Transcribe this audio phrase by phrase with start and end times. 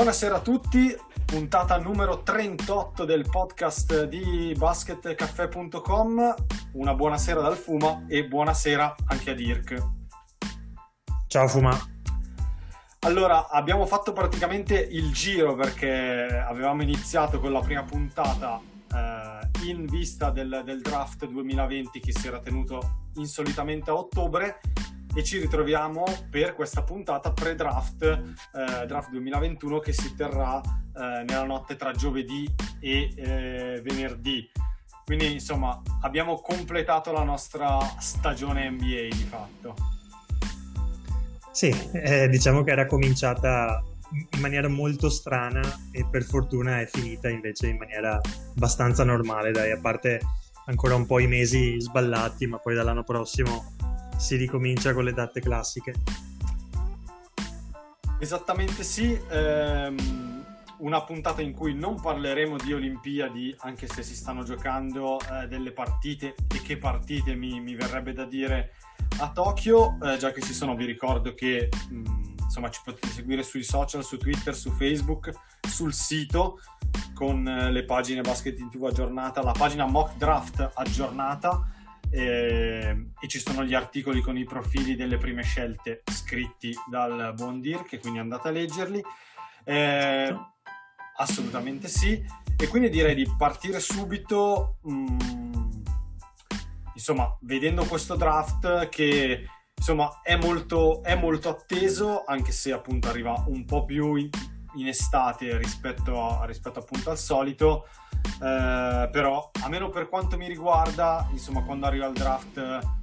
[0.00, 0.96] Buonasera a tutti,
[1.26, 6.34] puntata numero 38 del podcast di basketcaffè.com.
[6.72, 9.88] Una buonasera dal Fuma e buonasera anche a Dirk.
[11.26, 11.78] Ciao Fuma.
[13.00, 18.58] Allora, abbiamo fatto praticamente il giro perché avevamo iniziato con la prima puntata
[18.90, 24.60] eh, in vista del, del draft 2020 che si era tenuto insolitamente a ottobre
[25.14, 31.44] e ci ritroviamo per questa puntata pre-draft eh, draft 2021 che si terrà eh, nella
[31.44, 32.48] notte tra giovedì
[32.78, 34.50] e eh, venerdì.
[35.04, 39.74] Quindi insomma abbiamo completato la nostra stagione NBA di fatto.
[41.50, 47.28] Sì, eh, diciamo che era cominciata in maniera molto strana e per fortuna è finita
[47.28, 48.20] invece in maniera
[48.54, 50.20] abbastanza normale, dai, a parte
[50.66, 53.76] ancora un po' i mesi sballati, ma poi dall'anno prossimo
[54.20, 55.94] si ricomincia con le date classiche.
[58.18, 60.44] Esattamente sì, ehm,
[60.78, 65.72] una puntata in cui non parleremo di Olimpiadi, anche se si stanno giocando eh, delle
[65.72, 68.74] partite e che partite mi, mi verrebbe da dire
[69.20, 73.42] a Tokyo, eh, già che ci sono, vi ricordo che mh, insomma ci potete seguire
[73.42, 75.32] sui social, su Twitter, su Facebook,
[75.66, 76.60] sul sito
[77.14, 81.78] con eh, le pagine Basket in TV aggiornata, la pagina Mock Draft aggiornata
[82.10, 87.60] e, e, ci sono gli articoli con i profili delle prime scelte scritti dal buon
[87.60, 89.02] Dirk, quindi andate a leggerli.
[89.64, 90.36] Eh,
[91.16, 92.22] assolutamente sì.
[92.56, 95.16] E quindi direi di partire subito, mh,
[96.94, 103.44] insomma, vedendo questo draft che insomma è molto, è molto atteso, anche se appunto arriva
[103.46, 104.28] un po' più in,
[104.74, 107.86] in estate rispetto, a, rispetto appunto al solito.
[108.42, 112.98] Eh, però almeno per quanto mi riguarda insomma quando arriva il draft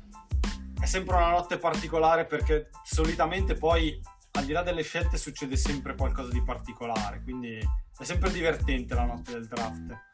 [0.79, 4.00] è sempre una notte particolare perché solitamente poi
[4.33, 7.22] al di là delle scelte succede sempre qualcosa di particolare.
[7.23, 10.05] Quindi è sempre divertente la notte del draft.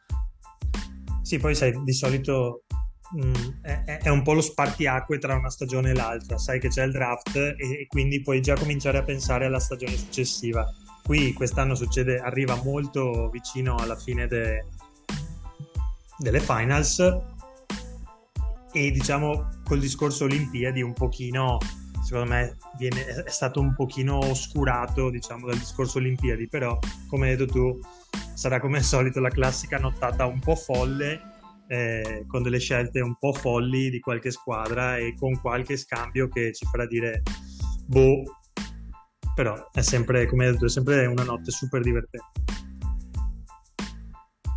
[1.22, 2.64] Sì poi sai di solito
[3.12, 6.38] mh, è, è, un po' lo spartiacque tra una stagione e l'altra.
[6.38, 9.96] Sai che c'è il draft e, e quindi puoi già cominciare a pensare alla stagione
[9.96, 10.66] successiva
[11.04, 14.64] qui quest'anno succede arriva molto vicino alla fine de,
[16.18, 16.98] delle finals
[18.72, 21.58] e diciamo col discorso Olimpiadi un pochino
[22.02, 26.78] secondo me viene, è stato un pochino oscurato diciamo dal discorso Olimpiadi però
[27.08, 27.80] come hai detto tu
[28.34, 31.20] sarà come al solito la classica nottata un po' folle
[31.68, 36.52] eh, con delle scelte un po' folli di qualche squadra e con qualche scambio che
[36.52, 37.22] ci farà dire
[37.86, 38.22] boh
[39.34, 42.42] però è sempre come hai detto è sempre una notte super divertente.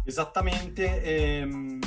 [0.05, 1.79] Esattamente, ehm,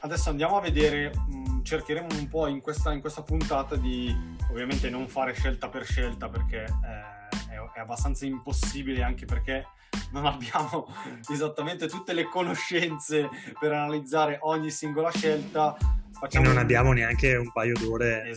[0.00, 4.14] adesso andiamo a vedere, mh, cercheremo un po' in questa, in questa, puntata di
[4.50, 9.66] ovviamente non fare scelta per scelta perché eh, è, è, abbastanza impossibile anche perché
[10.12, 10.86] non abbiamo
[11.28, 13.28] esattamente tutte le conoscenze
[13.58, 15.76] per analizzare ogni singola scelta.
[16.12, 16.44] Facciamo...
[16.44, 18.30] E non abbiamo neanche un paio d'ore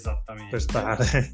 [0.49, 1.31] per stare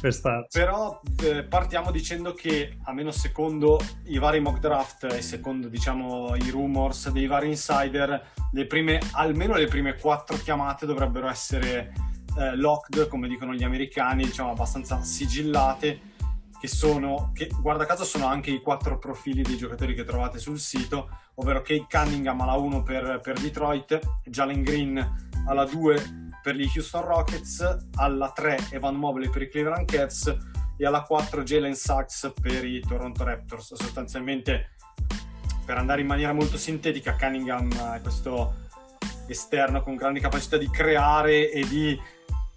[0.00, 0.58] per starci.
[0.58, 6.50] Però eh, partiamo dicendo che, almeno secondo i vari mock draft e secondo diciamo i
[6.50, 11.92] rumors dei vari insider, le prime, almeno le prime quattro chiamate dovrebbero essere
[12.38, 16.14] eh, locked, come dicono gli americani, diciamo abbastanza sigillate.
[16.58, 20.58] Che sono, che guarda caso, sono anche i quattro profili dei giocatori che trovate sul
[20.58, 26.70] sito, ovvero Kate Cunningham alla 1 per, per Detroit, Jalen Green alla 2 per gli
[26.76, 30.32] Houston Rockets, alla 3 Evan Mobley per i Cleveland Cavs
[30.76, 33.74] e alla 4 Jalen Sachs per i Toronto Raptors.
[33.74, 34.70] Sostanzialmente,
[35.64, 38.58] per andare in maniera molto sintetica, Cunningham è questo
[39.26, 42.00] esterno con grandi capacità di creare e di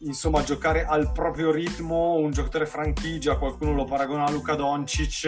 [0.01, 5.25] insomma giocare al proprio ritmo, un giocatore franchigia, qualcuno lo paragona a Luca Doncic.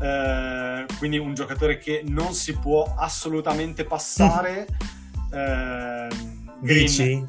[0.00, 4.68] Eh, quindi un giocatore che non si può assolutamente passare.
[5.32, 6.08] Eh,
[6.58, 7.24] Green,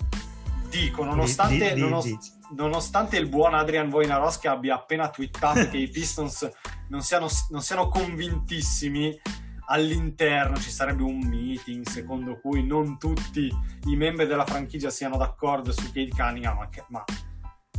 [0.72, 2.18] dico, nonostante, di, di, di,
[2.56, 6.50] nonostante, il buon Adrian Wojnarowski abbia appena twittato che i Pistons
[6.88, 9.20] non siano, non siano, convintissimi,
[9.68, 13.50] all'interno ci sarebbe un meeting secondo cui non tutti
[13.86, 17.04] i membri della franchigia siano d'accordo su Kate Cunningham, ma che, ma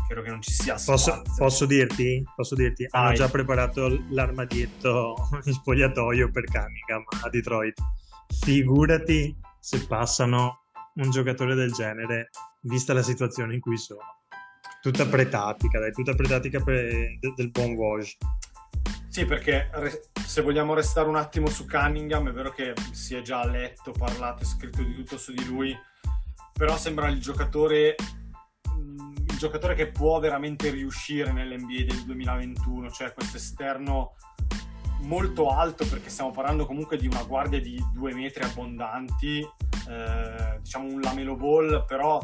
[0.06, 2.22] Credo che non ci sia posso, posso, dirti?
[2.36, 2.86] Posso dirti?
[2.90, 3.16] Hanno Vai.
[3.16, 7.80] già preparato l'armadietto in spogliatoio per Cunningham a Detroit.
[8.40, 10.64] Figurati se passano
[10.96, 12.28] un giocatore del genere,
[12.62, 14.20] vista la situazione in cui sono.
[14.80, 18.16] Tutta pretatica, dai, tutta pretatica per, del buon Woj.
[19.08, 19.70] Sì, perché
[20.24, 24.42] se vogliamo restare un attimo su Cunningham, è vero che si è già letto, parlato
[24.42, 25.76] e scritto di tutto su di lui,
[26.52, 27.94] però sembra il giocatore,
[28.70, 34.14] mm, il giocatore che può veramente riuscire nell'NBA del 2021, cioè questo esterno
[35.02, 40.86] molto alto perché stiamo parlando comunque di una guardia di due metri abbondanti, eh, diciamo
[40.86, 42.18] un lamelo ball, però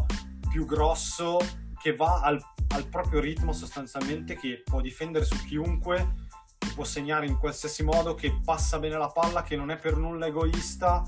[0.48, 1.38] più grosso
[1.80, 6.26] che va al, al proprio ritmo sostanzialmente, che può difendere su chiunque
[6.58, 9.96] ti può segnare in qualsiasi modo, che passa bene la palla, che non è per
[9.96, 11.02] nulla egoista,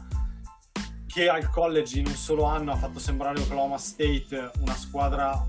[1.07, 5.45] che al college in un solo anno ha fatto sembrare Oklahoma State una squadra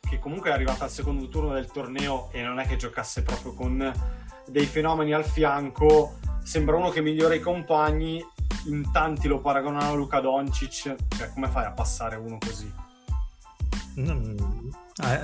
[0.00, 3.54] che comunque è arrivata al secondo turno del torneo e non è che giocasse proprio
[3.54, 3.92] con
[4.48, 6.18] dei fenomeni al fianco.
[6.42, 8.24] Sembra uno che migliora i compagni,
[8.66, 12.72] in tanti lo paragonano a Luca Doncic, cioè come fai a passare uno così?
[13.98, 14.70] Mm,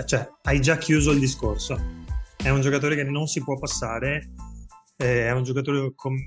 [0.04, 1.78] cioè, hai già chiuso il discorso.
[2.36, 4.30] È un giocatore che non si può passare,
[4.96, 6.26] eh, è un giocatore com-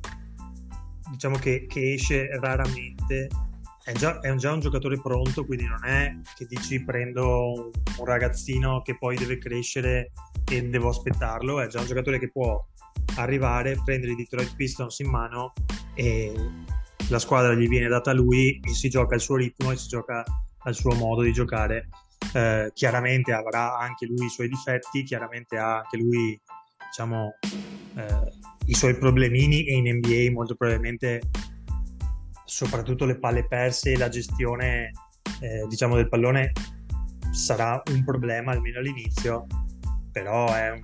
[1.11, 3.27] diciamo che, che, esce raramente,
[3.83, 8.81] è già, è già un giocatore pronto, quindi non è che dici prendo un ragazzino
[8.81, 10.11] che poi deve crescere
[10.49, 12.63] e devo aspettarlo, è già un giocatore che può
[13.15, 15.53] arrivare, prendere i Detroit Pistons in mano
[15.95, 16.33] e
[17.09, 19.87] la squadra gli viene data a lui e si gioca al suo ritmo e si
[19.87, 20.23] gioca
[20.63, 21.89] al suo modo di giocare.
[22.33, 26.39] Eh, chiaramente avrà anche lui i suoi difetti, chiaramente ha anche lui
[26.85, 27.33] diciamo,
[27.95, 28.31] eh,
[28.65, 31.21] i suoi problemini e in NBA molto probabilmente
[32.45, 34.91] soprattutto le palle perse e la gestione
[35.41, 36.51] eh, diciamo, del pallone
[37.31, 39.45] sarà un problema almeno all'inizio,
[40.11, 40.81] però è un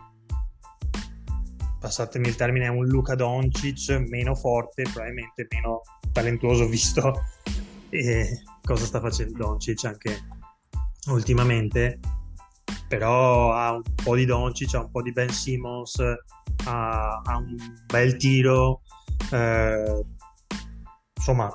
[1.80, 5.82] passatemi il termine, è un Luca Doncic meno forte, probabilmente meno
[6.16, 7.26] talentuoso visto
[7.90, 10.28] e cosa sta facendo Doncic anche
[11.08, 12.00] ultimamente,
[12.88, 16.00] però ha un po' di Doncic, ha un po' di Ben Simmons,
[16.66, 18.82] ha, ha un bel tiro,
[19.32, 20.04] eh,
[21.16, 21.52] insomma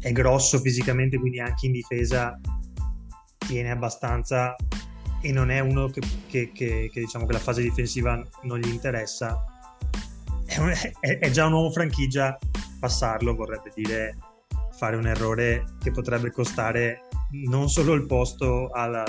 [0.00, 2.38] è grosso fisicamente, quindi anche in difesa
[3.38, 4.56] tiene abbastanza
[5.20, 8.68] e non è uno che, che, che, che diciamo che la fase difensiva non gli
[8.68, 9.44] interessa.
[10.44, 10.70] È, un,
[11.00, 12.36] è, è già un uomo franchigia,
[12.84, 14.18] passarlo vorrebbe dire
[14.72, 17.08] fare un errore che potrebbe costare
[17.48, 19.04] non solo il posto alla,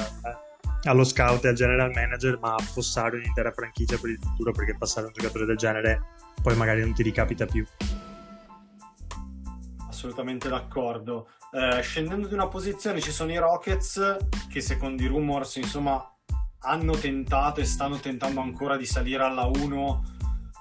[0.84, 5.08] allo scout e al general manager, ma affossare un'intera franchigia per il futuro perché passare
[5.08, 6.02] un giocatore del genere
[6.42, 7.66] poi magari non ti ricapita più.
[9.90, 11.28] Assolutamente d'accordo.
[11.52, 14.18] Eh, scendendo di una posizione ci sono i Rockets
[14.50, 16.02] che secondo i rumors insomma
[16.60, 20.15] hanno tentato e stanno tentando ancora di salire alla 1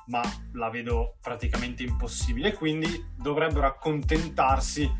[0.06, 0.22] ma
[0.52, 4.90] la vedo praticamente impossibile quindi dovrebbero accontentarsi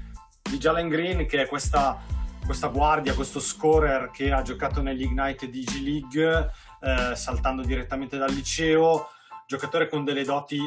[0.43, 2.15] di Jalen Green che è questa
[2.45, 8.33] questa guardia, questo scorer che ha giocato negli Ignite di League, eh, saltando direttamente dal
[8.33, 9.09] liceo,
[9.47, 10.61] giocatore con delle doti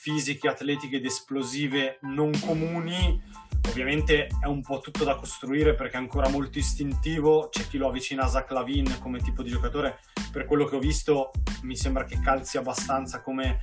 [0.00, 3.22] fisiche, atletiche ed esplosive non comuni.
[3.68, 7.48] Ovviamente è un po' tutto da costruire perché è ancora molto istintivo.
[7.50, 9.98] C'è chi lo avvicina a Zach Lavin come tipo di giocatore.
[10.32, 11.30] Per quello che ho visto,
[11.62, 13.60] mi sembra che calzi abbastanza come,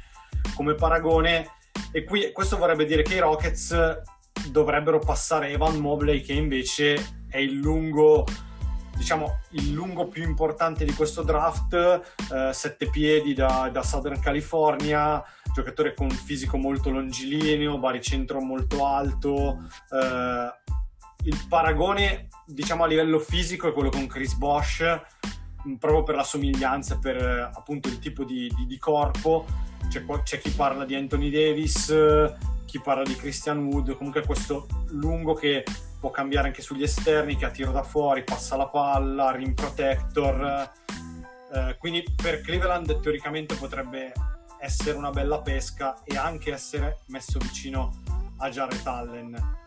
[0.55, 1.51] come paragone.
[1.91, 4.01] E qui questo vorrebbe dire che i Rockets
[4.49, 8.25] dovrebbero passare Evan Mobley, che invece è il lungo
[8.95, 15.23] diciamo il lungo più importante di questo draft, eh, sette piedi da, da, Southern California,
[15.53, 19.63] giocatore con fisico molto longilineo, baricentro molto alto.
[19.91, 20.73] Eh,
[21.25, 24.83] il paragone, diciamo a livello fisico, è quello con Chris Bosch,
[25.79, 29.45] proprio per la somiglianza, per appunto il tipo di, di, di corpo.
[29.89, 31.93] C'è, c'è, chi parla di Anthony Davis,
[32.65, 35.63] chi parla di Christian Wood, comunque questo lungo che
[35.99, 40.69] può cambiare anche sugli esterni, che a tiro da fuori passa la palla, rim protector.
[41.51, 44.11] Eh, quindi per Cleveland teoricamente potrebbe
[44.59, 47.91] essere una bella pesca e anche essere messo vicino
[48.37, 49.63] a Jared Allen.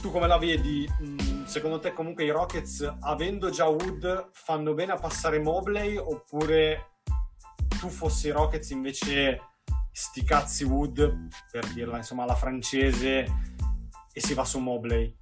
[0.00, 0.90] Tu come la vedi?
[1.02, 6.90] Mm, secondo te comunque i Rockets, avendo già Wood, fanno bene a passare Mobley oppure
[7.78, 9.40] tu fossi i Rockets invece
[9.92, 13.26] sti cazzi Wood, per dirla insomma alla francese,
[14.12, 15.14] e si va su Mobley?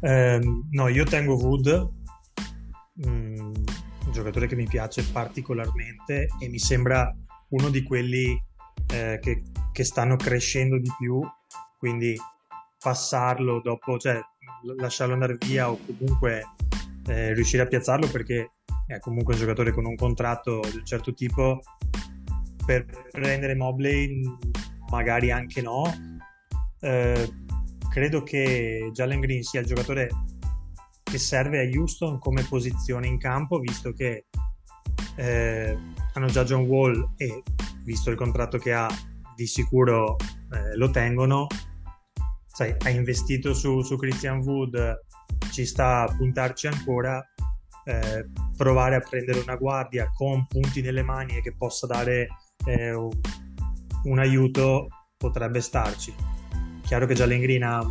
[0.00, 1.92] Eh, no, io tengo Wood,
[3.06, 7.10] mm, un giocatore che mi piace particolarmente e mi sembra
[7.48, 8.40] uno di quelli
[8.92, 11.20] eh, che, che, stanno crescendo di più,
[11.78, 12.14] quindi
[12.78, 14.20] passarlo dopo, cioè
[14.76, 16.44] lasciarlo andare via o comunque
[17.06, 18.52] eh, riuscire a piazzarlo perché
[18.86, 21.60] è comunque un giocatore con un contratto di un certo tipo,
[22.64, 24.22] per prendere Mobley
[24.90, 25.84] magari anche no.
[26.80, 27.32] Eh,
[27.90, 30.08] credo che Jalen Green sia il giocatore
[31.02, 34.26] che serve a Houston come posizione in campo, visto che
[35.16, 35.78] eh,
[36.14, 37.42] hanno già John Wall e
[37.84, 38.88] visto il contratto che ha,
[39.36, 41.46] di sicuro eh, lo tengono.
[42.46, 45.04] Sai, ha investito su, su, Christian Wood,
[45.50, 47.24] ci sta a puntarci ancora.
[47.86, 52.28] Eh, provare a prendere una guardia con punti nelle mani e che possa dare
[52.64, 52.92] eh,
[54.04, 56.14] un aiuto potrebbe starci.
[56.82, 57.84] Chiaro che Jalen ha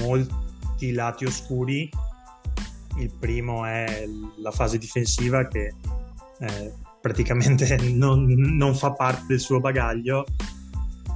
[0.00, 1.88] molti lati oscuri.
[2.98, 4.04] Il primo è
[4.38, 5.74] la fase difensiva che
[6.40, 10.24] eh, praticamente non, non, fa parte del suo bagaglio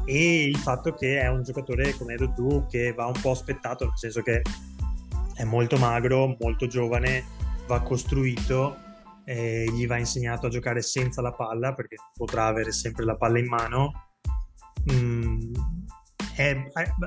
[0.05, 3.33] e il fatto che è un giocatore, come hai detto tu, che va un po'
[3.33, 4.43] aspettato, nel senso che
[5.35, 7.25] è molto magro, molto giovane,
[7.67, 8.76] va costruito,
[9.28, 13.38] eh, gli va insegnato a giocare senza la palla perché potrà avere sempre la palla
[13.38, 13.92] in mano.
[14.90, 15.52] Mm,
[16.35, 16.56] è,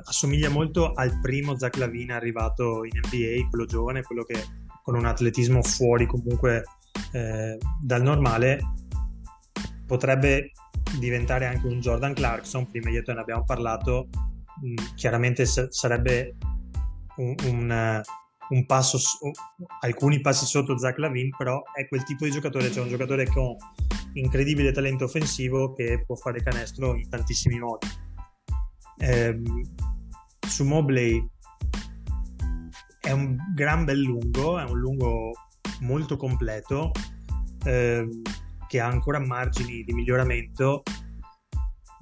[0.04, 4.40] assomiglia molto al primo Zach Lavina arrivato in NBA, quello giovane, quello che
[4.84, 6.64] con un atletismo fuori comunque
[7.14, 8.60] eh, dal normale
[9.88, 10.52] potrebbe
[11.00, 14.10] diventare anche un Jordan Clarkson, prima io te ne abbiamo parlato,
[14.64, 16.36] mm, chiaramente sarebbe
[17.16, 18.02] un, un,
[18.52, 19.00] un, passo,
[19.82, 23.56] alcuni passi sotto Zach Lavin, però è quel tipo di giocatore, cioè un giocatore con
[24.14, 27.88] incredibile talento offensivo che può fare canestro in tantissimi modi.
[28.98, 29.42] Eh,
[30.48, 31.26] su Mobley
[33.00, 35.32] è un gran bel lungo, è un lungo
[35.80, 36.92] molto completo
[37.64, 38.08] eh,
[38.68, 40.84] che ha ancora margini di miglioramento.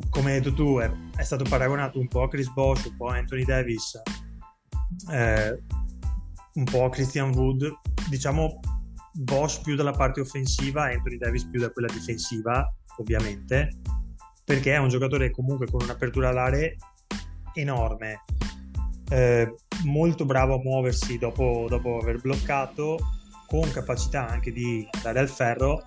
[0.09, 3.07] Come hai detto tu, è, è, stato paragonato un po' a Chris Bosch, un po'
[3.07, 3.99] a Anthony Davis,
[5.11, 5.61] eh,
[6.53, 7.71] un po' Christian Wood.
[8.09, 8.59] Diciamo
[9.13, 12.65] Bosch più dalla parte offensiva, Anthony Davis più da quella difensiva,
[12.97, 13.79] ovviamente,
[14.43, 16.69] perché è un giocatore comunque con un'apertura all'area
[17.53, 18.23] enorme.
[19.09, 22.97] Eh, molto bravo a muoversi dopo, dopo aver bloccato
[23.47, 25.81] con capacità anche di dare al ferro,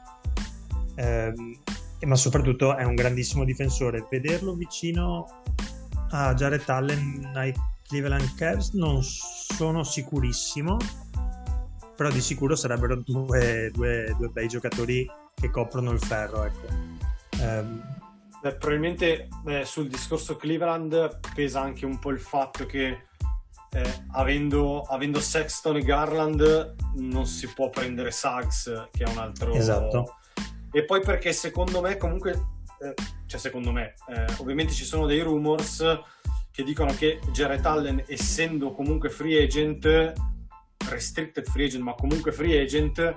[0.96, 1.60] ehm,
[2.04, 4.06] ma soprattutto è un grandissimo difensore.
[4.10, 5.42] Vederlo vicino
[6.10, 7.54] a Jared Allen ai
[7.92, 10.78] Cleveland Cavs non sono sicurissimo,
[11.94, 16.44] però di sicuro sarebbero due, due, due bei giocatori che coprono il ferro.
[16.44, 16.66] Ecco.
[17.42, 17.82] Um,
[18.40, 23.08] Beh, probabilmente eh, sul discorso Cleveland pesa anche un po' il fatto che
[23.72, 29.52] eh, avendo, avendo, Sexton e Garland non si può prendere Suggs che è un altro
[29.52, 30.16] esatto
[30.72, 32.32] e poi perché secondo me comunque
[32.80, 32.94] eh,
[33.26, 35.84] cioè secondo me eh, ovviamente ci sono dei rumors
[36.52, 40.12] che dicono che Jared Allen essendo comunque free agent
[40.90, 43.16] restricted free agent ma comunque free agent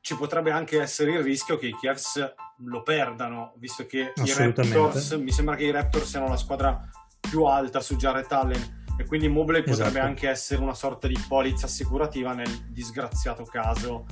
[0.00, 2.34] ci potrebbe anche essere il rischio che i Cavs
[2.66, 6.80] lo perdano visto che i Raptors mi sembra che i Raptors siano la squadra
[7.18, 10.06] più alta su Jared Allen e quindi Mobley potrebbe esatto.
[10.06, 14.04] anche essere una sorta di polizza assicurativa nel disgraziato caso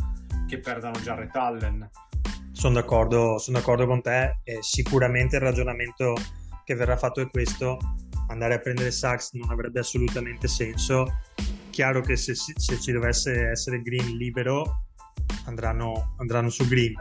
[0.47, 1.89] che perdano Jarrett Allen.
[2.53, 6.15] Sono d'accordo, sono d'accordo con te e sicuramente il ragionamento
[6.65, 7.79] che verrà fatto è questo,
[8.31, 11.07] andare a prendere Sachs non avrebbe assolutamente senso.
[11.71, 14.85] Chiaro che se, se ci dovesse essere Green libero
[15.47, 16.95] andranno, andranno su Green,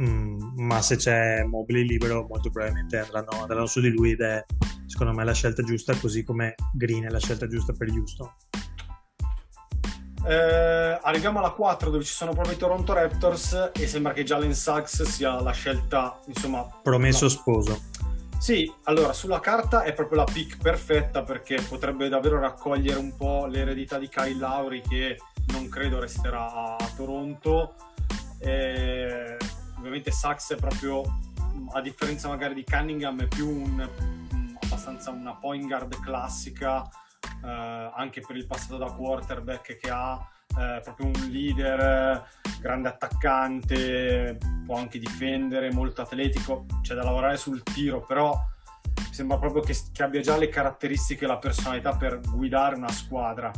[0.00, 4.44] mm, ma se c'è Mobley libero molto probabilmente andranno, andranno su di lui ed è
[4.86, 8.28] secondo me la scelta giusta, così come Green è la scelta giusta per Houston.
[10.26, 14.54] Eh, arriviamo alla 4 dove ci sono proprio i Toronto Raptors e sembra che Jalen
[14.54, 16.66] Sachs sia la scelta, insomma...
[16.82, 17.30] Promesso la...
[17.30, 17.89] sposo.
[18.40, 23.44] Sì, allora sulla carta è proprio la pick perfetta perché potrebbe davvero raccogliere un po'
[23.44, 25.18] l'eredità di Kyle Lowry che
[25.48, 27.74] non credo resterà a Toronto.
[28.38, 29.36] E
[29.76, 31.02] ovviamente Sachs è proprio,
[31.72, 33.86] a differenza magari di Cunningham, è più un
[34.62, 36.88] abbastanza una point guard classica,
[37.44, 40.18] eh, anche per il passato da quarterback che ha,
[40.58, 42.28] eh, proprio un leader,
[42.60, 48.32] grande attaccante, può anche difendere, molto atletico, c'è da lavorare sul tiro, però
[48.96, 52.90] mi sembra proprio che, che abbia già le caratteristiche e la personalità per guidare una
[52.90, 53.50] squadra.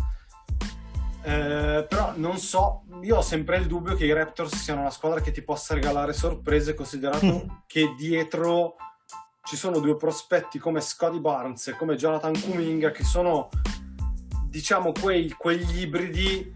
[1.24, 5.20] Eh, però non so, io ho sempre il dubbio che i Raptors siano una squadra
[5.20, 7.48] che ti possa regalare sorprese, considerato mm.
[7.66, 8.74] che dietro
[9.44, 13.48] ci sono due prospetti come Scotty Barnes e come Jonathan Kuminga che sono
[14.48, 16.54] diciamo quei, quegli ibridi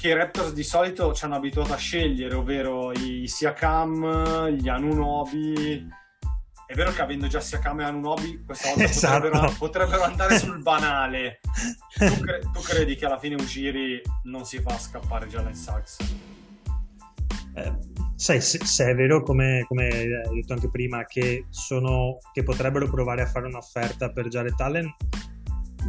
[0.00, 5.86] che i Raptors di solito ci hanno abituato a scegliere, ovvero i Siakam, gli Anunobi.
[6.66, 9.28] È vero che avendo già Siakam e Anunobi, questa volta esatto.
[9.28, 11.40] potrebbero, potrebbero, andare sul banale.
[11.98, 15.98] Tu, cre- tu, credi che alla fine Ujiri non si fa scappare Jalen Sachs?
[17.56, 17.72] Eh,
[18.14, 22.88] sai, se, se, è vero, come, come, hai detto anche prima, che, sono, che potrebbero
[22.88, 24.90] provare a fare un'offerta per Jared Allen,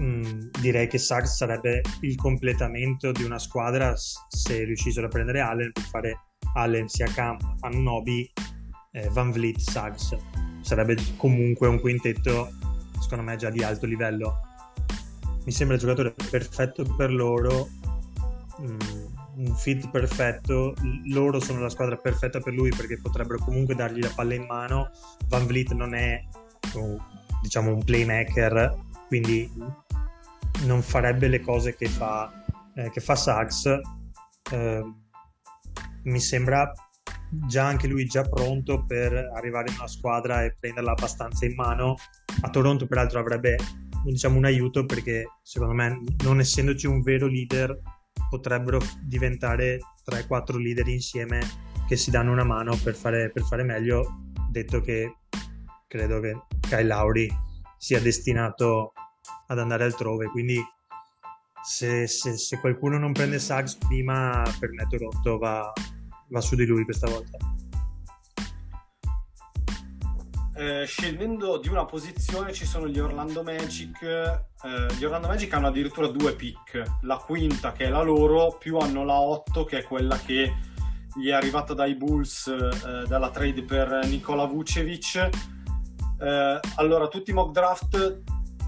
[0.01, 5.71] mm, direi che Suggs sarebbe il completamento di una squadra se riuscissero a prendere Allen
[5.71, 6.19] per fare
[6.55, 8.29] Allen sia Camp, Anunobi,
[8.91, 10.15] eh, Van Vliet, Suggs.
[10.61, 12.49] Sarebbe comunque un quintetto,
[12.99, 14.39] secondo me, già di alto livello.
[15.45, 17.69] Mi sembra il giocatore perfetto per loro.
[18.61, 18.79] Mm,
[19.33, 20.73] un fit perfetto,
[21.05, 24.91] loro sono la squadra perfetta per lui perché potrebbero comunque dargli la palla in mano.
[25.27, 26.21] Van Vliet non è
[27.41, 28.77] diciamo un playmaker,
[29.07, 29.49] quindi
[30.65, 32.31] non farebbe le cose che fa,
[32.75, 33.65] eh, che fa Sachs.
[34.51, 34.83] Eh,
[36.03, 36.71] mi sembra
[37.47, 41.95] già anche lui già pronto per arrivare in una squadra e prenderla abbastanza in mano.
[42.41, 43.55] A Toronto peraltro avrebbe
[44.03, 47.77] diciamo, un aiuto perché secondo me non essendoci un vero leader
[48.29, 49.79] potrebbero diventare
[50.09, 51.39] 3-4 leader insieme
[51.87, 55.17] che si danno una mano per fare, per fare meglio, detto che
[55.87, 57.29] credo che Kyle Lauri
[57.77, 58.93] sia destinato
[59.47, 60.61] ad andare altrove, quindi
[61.63, 65.71] se, se, se qualcuno non prende Suggs prima per me Toronto va,
[66.27, 67.37] va su di lui questa volta.
[70.53, 74.01] Eh, scendendo di una posizione ci sono gli Orlando Magic.
[74.03, 78.77] Eh, gli Orlando Magic hanno addirittura due pick, la quinta che è la loro, più
[78.77, 80.53] hanno la 8 che è quella che
[81.15, 85.29] gli è arrivata dai Bulls eh, dalla trade per Nikola Vucevic.
[86.19, 88.21] Eh, allora, tutti i mock draft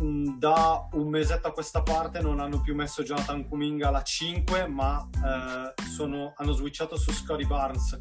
[0.03, 5.07] da un mesetto a questa parte non hanno più messo Jonathan Kuminga alla 5, ma
[5.13, 7.97] eh, sono, hanno switchato su Scotty Barnes.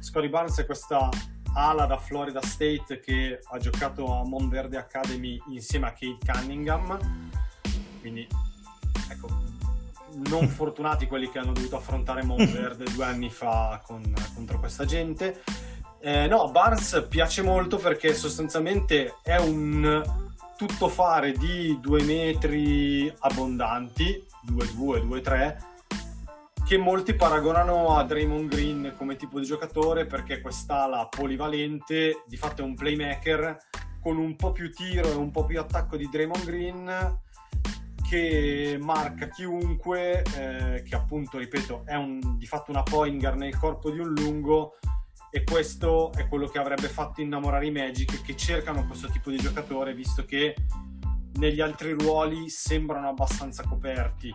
[0.00, 1.08] Scotty Barnes è questa
[1.54, 6.98] ala da Florida State che ha giocato a Monverde Academy insieme a Kate Cunningham.
[8.00, 8.26] Quindi,
[9.08, 9.28] ecco,
[10.28, 14.02] non fortunati quelli che hanno dovuto affrontare Monverde due anni fa con,
[14.34, 15.42] contro questa gente.
[16.00, 20.24] Eh, no, Barnes piace molto perché sostanzialmente è un
[20.56, 25.56] tuttofare di due metri abbondanti, 2-2, 2-3,
[26.66, 32.62] che molti paragonano a Draymond Green come tipo di giocatore perché quest'ala polivalente di fatto
[32.62, 33.56] è un playmaker
[34.00, 37.18] con un po' più tiro e un po' più attacco di Draymond Green
[38.08, 43.90] che marca chiunque eh, che appunto ripeto è un, di fatto una poingar nel corpo
[43.90, 44.76] di un lungo
[45.30, 49.36] e questo è quello che avrebbe fatto innamorare i Magic che cercano questo tipo di
[49.36, 50.54] giocatore visto che
[51.34, 54.34] negli altri ruoli sembrano abbastanza coperti.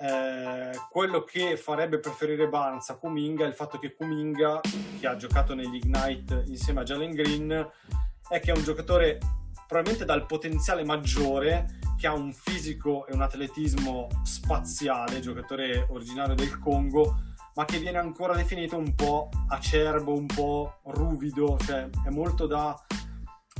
[0.00, 4.60] Eh, quello che farebbe preferire Barnes a Kuminga è il fatto che Kuminga,
[5.00, 7.70] che ha giocato negli Ignite insieme a Jalen Green,
[8.28, 9.18] è che è un giocatore
[9.66, 16.58] probabilmente dal potenziale maggiore, che ha un fisico e un atletismo spaziale, giocatore originario del
[16.58, 17.27] Congo,
[17.58, 22.72] ma che viene ancora definito un po' acerbo, un po' ruvido, cioè è molto da,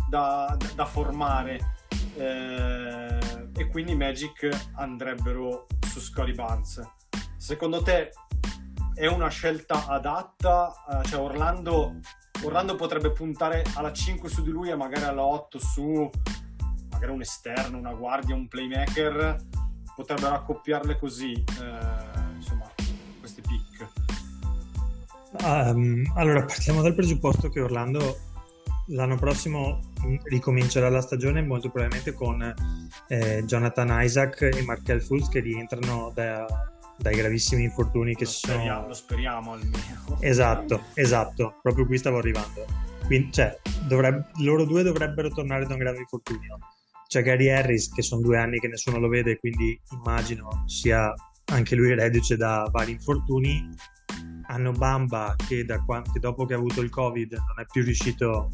[0.09, 1.75] da, da formare.
[2.15, 3.19] Eh,
[3.57, 6.81] e quindi Magic andrebbero su Scotty Barnes.
[7.37, 8.13] Secondo te
[8.95, 10.73] è una scelta adatta?
[10.87, 11.97] Uh, cioè Orlando,
[12.45, 16.09] Orlando, potrebbe puntare alla 5 su di lui e magari alla 8 su
[16.91, 19.45] magari un esterno, una guardia, un playmaker.
[19.97, 22.18] Potrebbero accoppiarle così, uh,
[25.45, 28.19] Um, allora, partiamo dal presupposto che Orlando
[28.89, 29.81] l'anno prossimo
[30.25, 32.55] ricomincerà la stagione molto probabilmente con
[33.09, 36.47] eh, Jonathan Isaac e Markel Fultz che rientrano da,
[36.97, 38.89] dai gravissimi infortuni che lo speriamo, sono...
[38.89, 40.19] Lo speriamo almeno.
[40.21, 42.65] Esatto, esatto, proprio qui stavo arrivando.
[43.07, 46.59] Quindi, cioè, dovrebbe, loro due dovrebbero tornare da un grave infortunio.
[47.07, 51.13] C'è Gary Harris che sono due anni che nessuno lo vede, quindi immagino sia
[51.47, 53.67] anche lui reduce da vari infortuni.
[54.49, 55.83] Hanno Bamba che, da,
[56.13, 58.51] che dopo che ha avuto il Covid non è più riuscito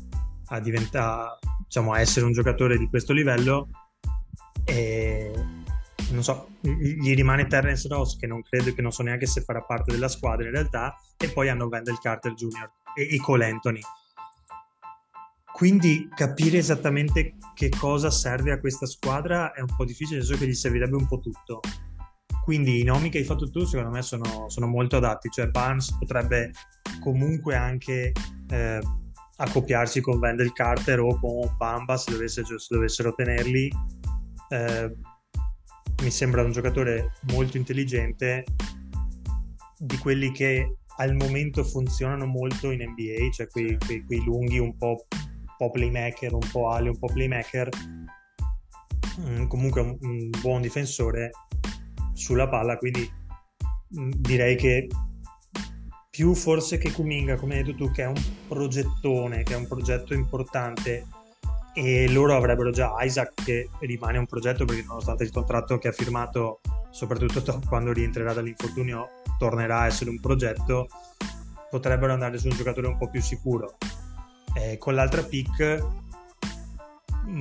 [0.46, 3.68] a diventare, diciamo, a essere un giocatore di questo livello
[4.64, 5.32] e
[6.10, 9.62] non so, gli rimane Terence Ross che non credo che non so neanche se farà
[9.62, 12.70] parte della squadra in realtà e poi hanno Wendell Carter Jr.
[12.94, 13.80] e, e Cole Anthony
[15.54, 20.42] quindi capire esattamente che cosa serve a questa squadra è un po' difficile, nel senso
[20.42, 21.60] che gli servirebbe un po' tutto.
[22.44, 25.96] Quindi i nomi che hai fatto tu secondo me sono, sono molto adatti, cioè Barnes
[25.98, 26.50] potrebbe
[27.00, 28.12] comunque anche
[28.50, 28.80] eh,
[29.36, 33.72] accoppiarsi con Wendell Carter o con Bamba se, dovesse, se dovessero tenerli.
[34.50, 34.94] Eh,
[36.02, 38.44] mi sembra un giocatore molto intelligente,
[39.78, 44.76] di quelli che al momento funzionano molto in NBA, cioè quei, quei, quei lunghi un
[44.76, 47.70] po', un po', playmaker, un po' ali, un po' playmaker.
[49.18, 51.30] Mm, comunque un, un buon difensore
[52.14, 53.08] sulla palla, quindi
[53.98, 54.88] mm, direi che
[56.08, 59.66] più forse che Kuminga, come hai detto tu, che è un progettone, che è un
[59.66, 61.06] progetto importante
[61.74, 65.92] e loro avrebbero già Isaac che rimane un progetto perché nonostante il contratto che ha
[65.92, 70.86] firmato, soprattutto quando rientrerà dall'infortunio, tornerà a essere un progetto,
[71.68, 73.76] potrebbero andare su un giocatore un po' più sicuro.
[74.56, 75.84] Eh, con l'altra pick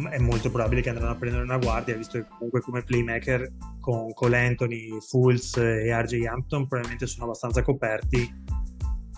[0.09, 4.11] è molto probabile che andranno a prendere una guardia, visto che comunque come playmaker con
[4.13, 8.41] Cole Anthony, Fools e RJ Hampton probabilmente sono abbastanza coperti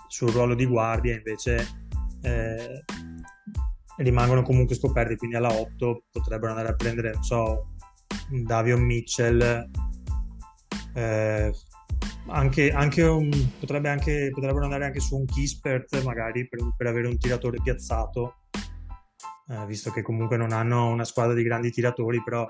[0.08, 1.66] sul ruolo di guardia, invece
[2.22, 2.84] eh,
[3.98, 7.68] rimangono comunque scoperti, quindi alla 8 potrebbero andare a prendere, non so,
[8.30, 9.70] Davion Mitchell,
[10.94, 11.52] eh,
[12.28, 17.06] anche, anche un, potrebbe anche, potrebbero andare anche su un Kispert magari per, per avere
[17.06, 18.45] un tiratore piazzato,
[19.48, 22.46] eh, visto che comunque non hanno una squadra di grandi tiratori, però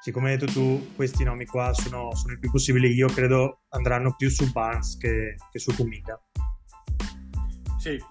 [0.00, 4.14] siccome hai detto tu, questi nomi qua sono, sono i più possibili, io credo andranno
[4.16, 6.20] più su Barnes che, che su Kuminga.
[7.78, 8.02] Sì,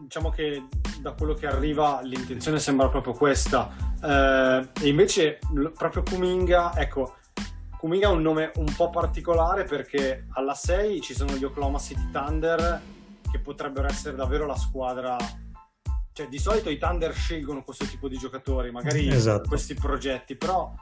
[0.00, 0.64] diciamo che
[1.00, 3.70] da quello che arriva l'intenzione sembra proprio questa.
[4.00, 5.38] Eh, e invece
[5.76, 7.16] proprio Kuminga, ecco,
[7.78, 12.10] Kuminga ha un nome un po' particolare perché alla 6 ci sono gli Oklahoma City
[12.12, 12.80] Thunder
[13.30, 15.16] che potrebbero essere davvero la squadra
[16.12, 19.48] cioè di solito i Thunder scelgono questo tipo di giocatori, magari esatto.
[19.48, 20.72] questi progetti, però,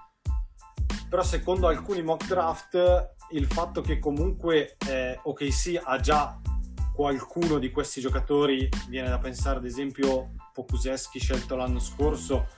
[1.09, 6.41] però, secondo alcuni mock draft il fatto che comunque eh, OKC ha già
[6.93, 12.49] qualcuno di questi giocatori, viene da pensare ad esempio Pokuseschi scelto l'anno scorso,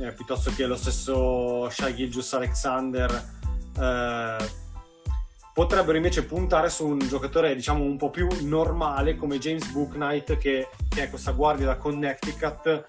[0.00, 3.10] eh, piuttosto che lo stesso Shai Gilgius Alexander,
[3.78, 4.62] eh,
[5.54, 10.68] potrebbero invece puntare su un giocatore diciamo un po' più normale come James Booknight che,
[10.88, 12.84] che è questa guardia da Connecticut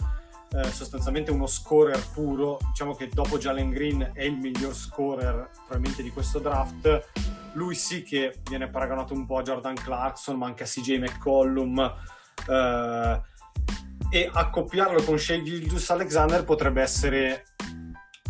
[0.51, 6.03] eh, sostanzialmente uno scorer puro diciamo che dopo Jalen Green è il miglior scorer probabilmente
[6.03, 7.03] di questo draft
[7.55, 11.93] lui sì che viene paragonato un po' a Jordan Clarkson, ma anche a CJ McCollum.
[12.47, 13.21] Eh,
[14.09, 17.45] e accoppiarlo con Shea Gilgius Alexander potrebbe essere,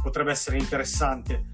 [0.01, 1.53] potrebbe essere interessante.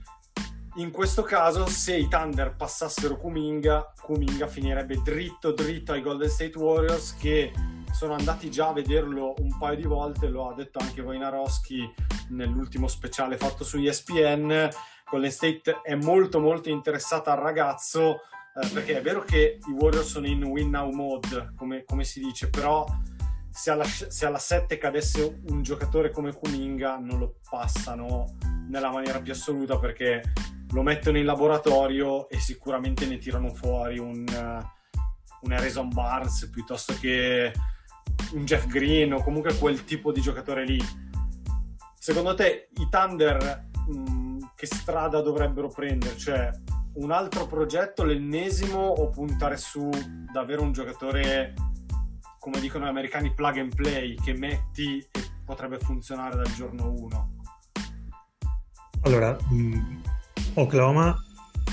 [0.75, 6.57] In questo caso, se i Thunder passassero Kuminga, Kuminga finirebbe dritto dritto ai Golden State
[6.57, 7.51] Warriors che
[7.91, 11.93] sono andati già a vederlo un paio di volte, lo ha detto anche Wojnarowski
[12.29, 14.69] nell'ultimo speciale fatto su ESPN
[15.10, 18.21] Golden State è molto molto interessata al ragazzo
[18.55, 22.21] eh, perché è vero che i Warriors sono in win now mode come, come si
[22.21, 22.86] dice però
[23.49, 28.38] se alla, se alla 7 cadesse un giocatore come Kuminga non lo passano
[28.69, 30.21] nella maniera più assoluta perché
[30.71, 34.25] lo mettono in laboratorio e sicuramente ne tirano fuori un,
[35.41, 37.51] un Harrison Barnes piuttosto che
[38.34, 40.79] un Jeff Green o comunque quel tipo di giocatore lì
[41.93, 46.17] secondo te i Thunder mh, che strada dovrebbero prendere?
[46.17, 46.51] Cioè,
[46.93, 49.89] un altro progetto, l'ennesimo, o puntare su
[50.31, 51.53] davvero un giocatore,
[52.39, 57.36] come dicono gli americani, plug and play, che metti e potrebbe funzionare dal giorno 1?
[59.01, 60.01] Allora, mh, mm,
[60.55, 61.15] Oklahoma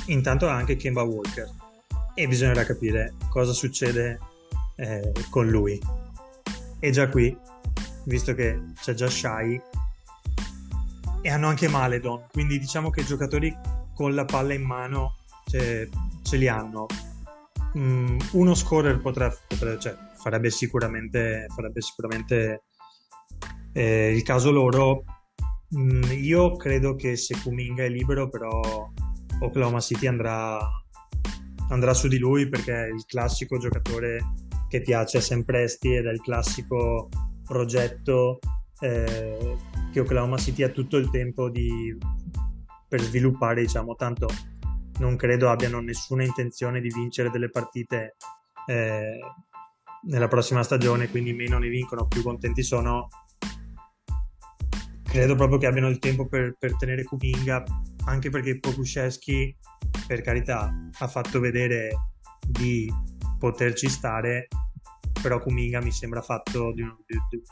[0.06, 1.48] intanto ha anche Kemba Walker
[2.14, 4.18] e bisognerà capire cosa succede
[4.76, 5.80] eh, con lui.
[6.80, 7.36] E già qui,
[8.04, 9.60] visto che c'è già Shai,
[11.20, 13.54] e hanno anche Maledon, quindi diciamo che i giocatori
[13.94, 15.88] con la palla in mano cioè,
[16.22, 16.86] ce li hanno.
[17.76, 22.62] Mm, uno scorer potrebbe, potrebbe cioè, farebbe sicuramente, farebbe sicuramente
[23.72, 25.04] eh, il caso loro.
[25.76, 28.90] Mm, io credo che se Kuminga è libero, però
[29.40, 30.59] Oklahoma City andrà,
[31.68, 34.18] andrà su di lui perché è il classico giocatore
[34.68, 37.09] che piace a Sempresti ed è il classico
[37.44, 38.38] progetto
[38.81, 39.57] eh,
[39.92, 41.96] che Oklahoma City ha tutto il tempo di,
[42.88, 44.28] per sviluppare, diciamo, tanto
[44.98, 48.16] non credo abbiano nessuna intenzione di vincere delle partite
[48.66, 49.18] eh,
[50.02, 53.09] nella prossima stagione, quindi meno ne vincono, più contenti sono.
[55.09, 57.64] Credo proprio che abbiano il tempo per, per tenere Kuminga,
[58.05, 59.57] anche perché Pokushevsky,
[60.07, 61.90] per carità, ha fatto vedere
[62.47, 62.92] di
[63.38, 64.49] poterci stare,
[65.23, 67.42] però Kuminga mi sembra fatto di, di,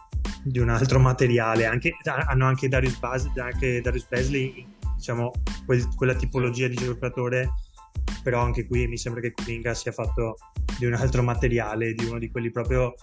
[0.45, 1.65] di un altro materiale.
[1.65, 5.33] Anche, hanno anche Darius, Bas, anche Darius Basley, diciamo,
[5.65, 7.49] quel, quella tipologia di giocatore,
[8.23, 10.37] però anche qui mi sembra che Kuminga sia fatto
[10.79, 12.95] di un altro materiale, di uno di quelli proprio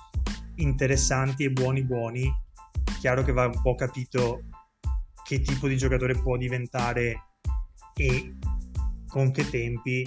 [0.58, 2.32] interessanti e buoni buoni.
[3.00, 4.42] Chiaro che va un po' capito
[5.24, 7.30] che tipo di giocatore può diventare
[7.96, 8.36] e
[9.08, 10.06] con che tempi,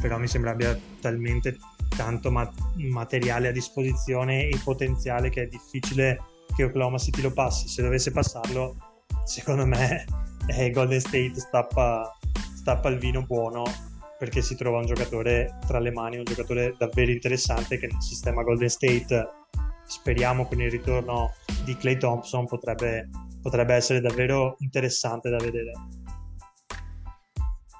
[0.00, 1.58] però mi sembra abbia talmente
[1.96, 2.50] tanto ma-
[2.90, 6.20] materiale a disposizione e potenziale che è difficile
[6.54, 7.68] che Oklahoma City lo passi.
[7.68, 8.76] Se dovesse passarlo,
[9.24, 10.04] secondo me
[10.48, 12.16] eh, Golden State stappa,
[12.54, 13.64] stappa il vino buono
[14.18, 18.42] perché si trova un giocatore tra le mani, un giocatore davvero interessante che nel sistema
[18.42, 19.28] Golden State
[19.86, 21.32] speriamo con il ritorno
[21.64, 23.08] di Clay Thompson potrebbe,
[23.40, 25.72] potrebbe essere davvero interessante da vedere.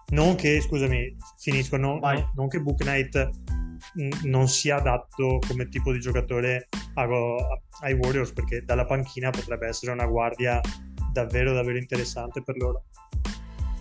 [0.09, 3.31] Non che, scusami, finisco, no, no, non che Book Knight
[4.25, 10.07] non sia adatto come tipo di giocatore ai Warriors perché dalla panchina potrebbe essere una
[10.07, 10.61] guardia
[11.13, 12.85] davvero davvero interessante per loro.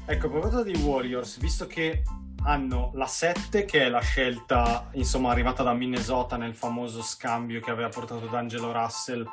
[0.05, 2.03] Ecco, a proposito di Warriors, visto che
[2.45, 7.71] hanno la 7 che è la scelta insomma arrivata da Minnesota nel famoso scambio che
[7.71, 9.25] aveva portato D'Angelo Russell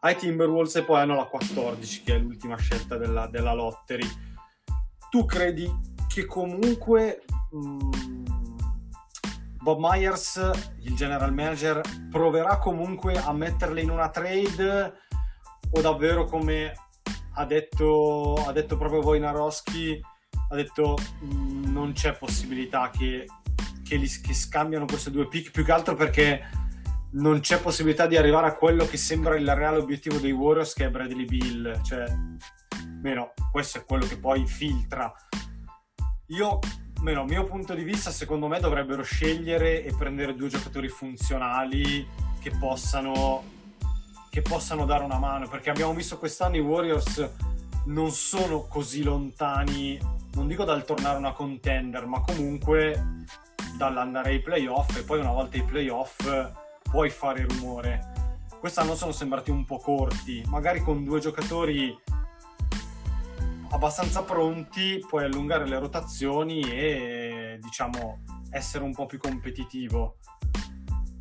[0.00, 4.06] ai Timberwolves e poi hanno la 14 che è l'ultima scelta della, della lottery.
[5.10, 5.72] Tu credi
[6.08, 8.24] che comunque mh, mm,
[9.62, 10.50] Bob Myers
[10.82, 14.92] il general manager proverà comunque a metterle in una trade
[15.70, 16.72] o davvero come
[17.34, 20.00] ha detto, ha detto proprio Wojnarowski
[20.48, 23.26] ha detto mm, non c'è possibilità che,
[23.82, 26.64] che, li, che scambiano queste due pick, più che altro perché
[27.12, 30.86] non c'è possibilità di arrivare a quello che sembra il reale obiettivo dei Warriors che
[30.86, 32.04] è Bradley Bill, cioè
[33.00, 35.12] meno, questo è quello che poi filtra.
[36.30, 36.58] Io,
[37.00, 42.06] meno, mio punto di vista, secondo me dovrebbero scegliere e prendere due giocatori funzionali
[42.40, 43.44] che possano,
[44.28, 47.30] che possano dare una mano, perché abbiamo visto quest'anno i Warriors
[47.86, 49.98] non sono così lontani
[50.36, 53.24] non dico dal tornare una contender, ma comunque
[53.76, 58.12] dall'andare ai playoff e poi una volta ai playoff puoi fare rumore.
[58.60, 61.96] Quest'anno sono sembrati un po' corti, magari con due giocatori
[63.70, 70.16] abbastanza pronti puoi allungare le rotazioni e diciamo essere un po' più competitivo.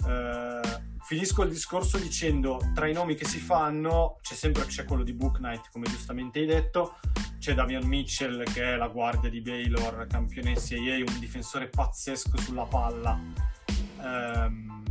[0.08, 0.75] Eh,
[1.06, 5.14] finisco il discorso dicendo tra i nomi che si fanno c'è sempre c'è quello di
[5.14, 6.98] Book Knight come giustamente hai detto.
[7.38, 12.64] C'è Davion Mitchell che è la guardia di Baylor campione NCAA un difensore pazzesco sulla
[12.64, 13.20] palla.
[14.00, 14.84] Um,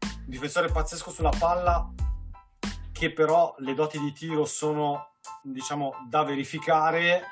[0.00, 1.92] un difensore pazzesco sulla palla
[2.92, 7.22] che però le doti di tiro sono diciamo da verificare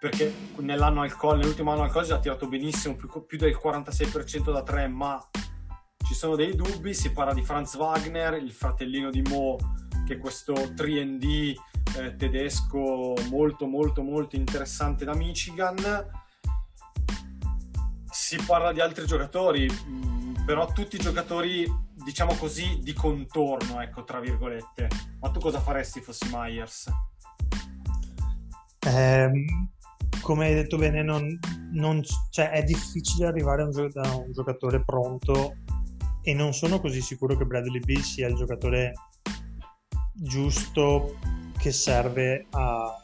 [0.00, 4.52] perché nell'anno al college, nell'ultimo anno al college ha tirato benissimo più, più del 46%
[4.52, 5.24] da 3 ma
[6.06, 9.56] ci sono dei dubbi, si parla di Franz Wagner, il fratellino di Mo,
[10.06, 11.54] che è questo 3D
[11.98, 15.76] eh, tedesco molto molto molto interessante da Michigan.
[18.08, 24.20] Si parla di altri giocatori, mm, però tutti giocatori, diciamo così, di contorno, ecco, tra
[24.20, 24.88] virgolette.
[25.18, 26.88] Ma tu cosa faresti fossi Myers?
[28.78, 29.30] Eh,
[30.20, 31.36] come hai detto bene, non,
[31.72, 35.56] non, cioè, è difficile arrivare a un, a un giocatore pronto
[36.28, 38.94] e non sono così sicuro che Bradley Bill sia il giocatore
[40.12, 41.14] giusto
[41.56, 43.00] che serve a,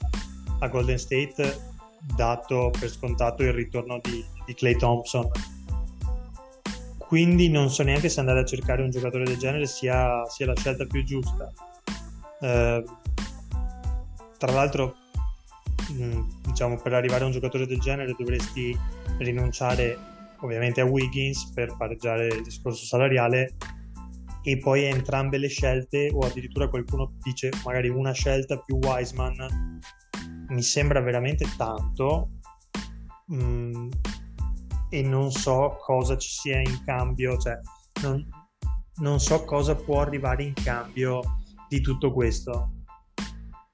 [0.58, 1.70] a Golden State
[2.16, 5.30] dato per scontato il ritorno di, di, Clay Thompson.
[6.98, 10.56] Quindi non so neanche se andare a cercare un giocatore del genere sia, sia la
[10.56, 11.48] scelta più giusta.
[12.40, 12.84] Eh,
[14.36, 14.96] tra l'altro
[15.92, 18.76] mm, diciamo per arrivare a un giocatore del genere dovresti
[19.18, 20.10] rinunciare
[20.42, 23.56] ovviamente a Wiggins per pareggiare il discorso salariale
[24.42, 29.80] e poi entrambe le scelte o addirittura qualcuno dice magari una scelta più Wiseman
[30.48, 32.30] mi sembra veramente tanto
[33.32, 33.90] mm,
[34.90, 37.58] e non so cosa ci sia in cambio cioè
[38.02, 38.28] non,
[38.96, 41.20] non so cosa può arrivare in cambio
[41.68, 42.84] di tutto questo.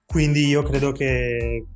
[0.06, 1.66] Quindi io credo che,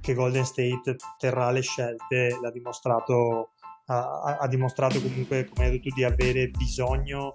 [0.00, 3.51] che Golden State terrà le scelte l'ha dimostrato
[3.92, 7.34] ha, ha dimostrato comunque, come hai detto di avere bisogno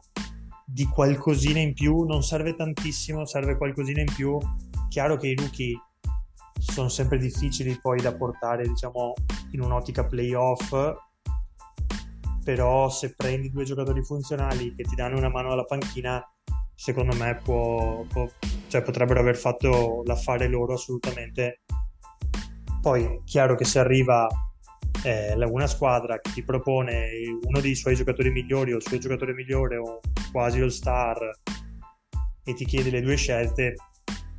[0.66, 4.38] di qualcosina in più, non serve tantissimo, serve qualcosina in più.
[4.90, 5.80] Chiaro che i rookie
[6.60, 9.14] sono sempre difficili poi da portare, diciamo,
[9.52, 10.76] in un'ottica playoff,
[12.44, 16.22] però se prendi due giocatori funzionali che ti danno una mano alla panchina,
[16.74, 18.28] secondo me può, può,
[18.68, 21.62] cioè potrebbero aver fatto l'affare loro assolutamente.
[22.82, 24.28] Poi, chiaro che se arriva
[25.04, 27.10] eh, una squadra che ti propone
[27.44, 30.00] uno dei suoi giocatori migliori o il suo giocatore migliore o
[30.32, 31.18] quasi all star
[32.44, 33.76] e ti chiede le due scelte,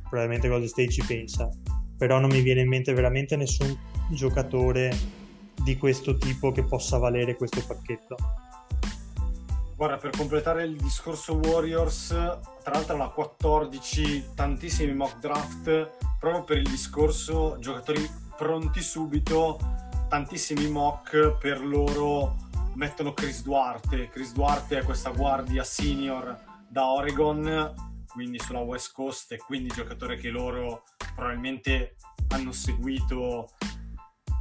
[0.09, 1.49] probabilmente Golden State ci pensa.
[1.97, 3.77] Però non mi viene in mente veramente nessun
[4.09, 4.91] giocatore
[5.63, 8.15] di questo tipo che possa valere questo pacchetto.
[9.75, 16.57] Guarda, per completare il discorso Warriors, tra l'altro la 14, tantissimi mock draft, proprio per
[16.57, 19.57] il discorso giocatori pronti subito
[20.09, 22.35] tantissimi mock per loro
[22.73, 24.09] mettono Chris Duarte.
[24.09, 27.73] Chris Duarte è questa guardia senior da Oregon,
[28.07, 30.83] quindi sulla West Coast, e quindi giocatore che loro
[31.15, 31.95] probabilmente
[32.29, 33.49] hanno seguito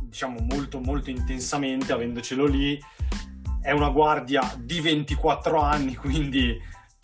[0.01, 2.79] diciamo molto molto intensamente avendocelo lì
[3.61, 6.57] è una guardia di 24 anni quindi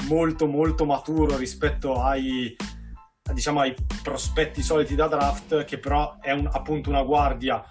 [0.08, 2.56] molto molto maturo rispetto ai
[3.32, 7.62] diciamo ai prospetti soliti da draft che però è un, appunto una guardia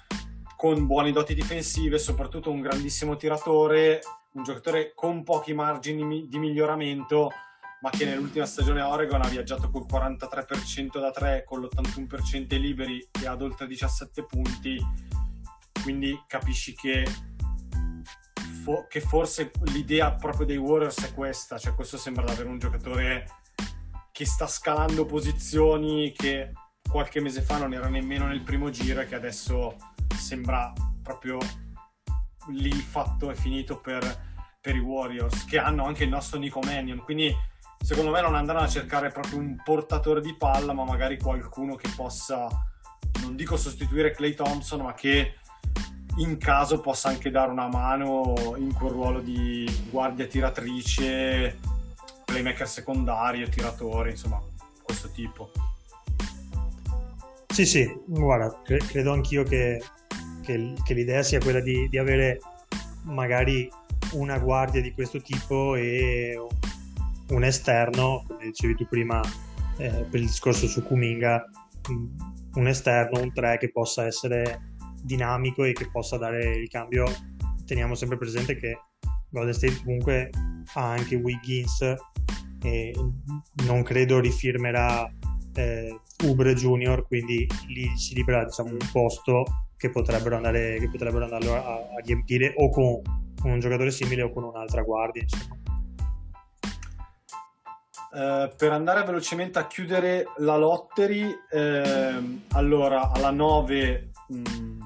[0.64, 4.00] con buone doti difensive soprattutto un grandissimo tiratore
[4.36, 7.32] un giocatore con pochi margini di miglioramento
[7.82, 13.06] ma che nell'ultima stagione a Oregon ha viaggiato col 43% da 3, con l'81% liberi
[13.22, 14.82] e ad oltre 17 punti,
[15.84, 17.06] quindi capisci che,
[18.64, 23.26] fo- che forse l'idea proprio dei Warriors è questa, cioè questo sembra davvero un giocatore
[24.14, 26.54] che sta scalando posizioni che
[26.90, 29.76] qualche mese fa non era nemmeno nel primo giro e che adesso
[30.16, 31.38] sembra proprio
[32.50, 34.02] lì il fatto è finito per,
[34.60, 37.34] per i Warriors che hanno anche il nostro Nico Mannion quindi
[37.84, 41.90] secondo me non andranno a cercare proprio un portatore di palla, ma magari qualcuno che
[41.94, 42.48] possa,
[43.22, 45.36] non dico sostituire Clay Thompson, ma che
[46.18, 51.60] in caso possa anche dare una mano in quel ruolo di guardia tiratrice,
[52.24, 54.42] playmaker secondario, tiratore, insomma,
[54.82, 55.52] questo tipo.
[57.54, 59.80] Sì, sì, guarda, cre- credo anch'io che,
[60.42, 62.40] che, che, l'idea sia quella di, di avere
[63.04, 63.70] magari
[64.14, 66.36] una guardia di questo tipo e
[67.30, 69.22] un esterno, come dicevi tu prima
[69.78, 71.46] eh, per il discorso su Kuminga,
[72.56, 77.06] un esterno, un 3 che possa essere dinamico e che possa dare il cambio.
[77.68, 78.80] Teniamo sempre presente che
[79.30, 80.32] Golden State comunque
[80.74, 81.82] ha anche Wiggins
[82.64, 82.96] e
[83.68, 85.08] non credo rifirmerà
[85.56, 89.46] eh, Ubre Junior, quindi lì si libera diciamo, un posto
[89.78, 93.02] che potrebbero andare, che potrebbero andarlo a, a riempire o con
[93.44, 95.26] un giocatore simile o con un'altra guardia.
[98.16, 104.82] Eh, per andare velocemente a chiudere la lottery, eh, allora alla 9, mh, mm,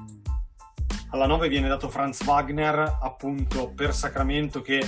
[1.12, 4.82] alla 9 viene dato Franz Wagner appunto per Sacramento che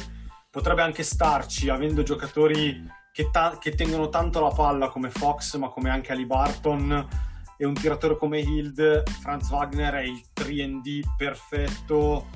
[0.50, 2.82] potrebbe anche starci avendo giocatori
[3.19, 7.05] che, ta- che tengono tanto la palla come Fox ma come anche Ali Barton
[7.58, 12.27] e un tiratore come Hild, Franz Wagner è il 3D perfetto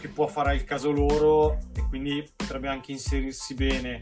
[0.00, 4.00] che può fare il caso loro e quindi potrebbe anche inserirsi bene.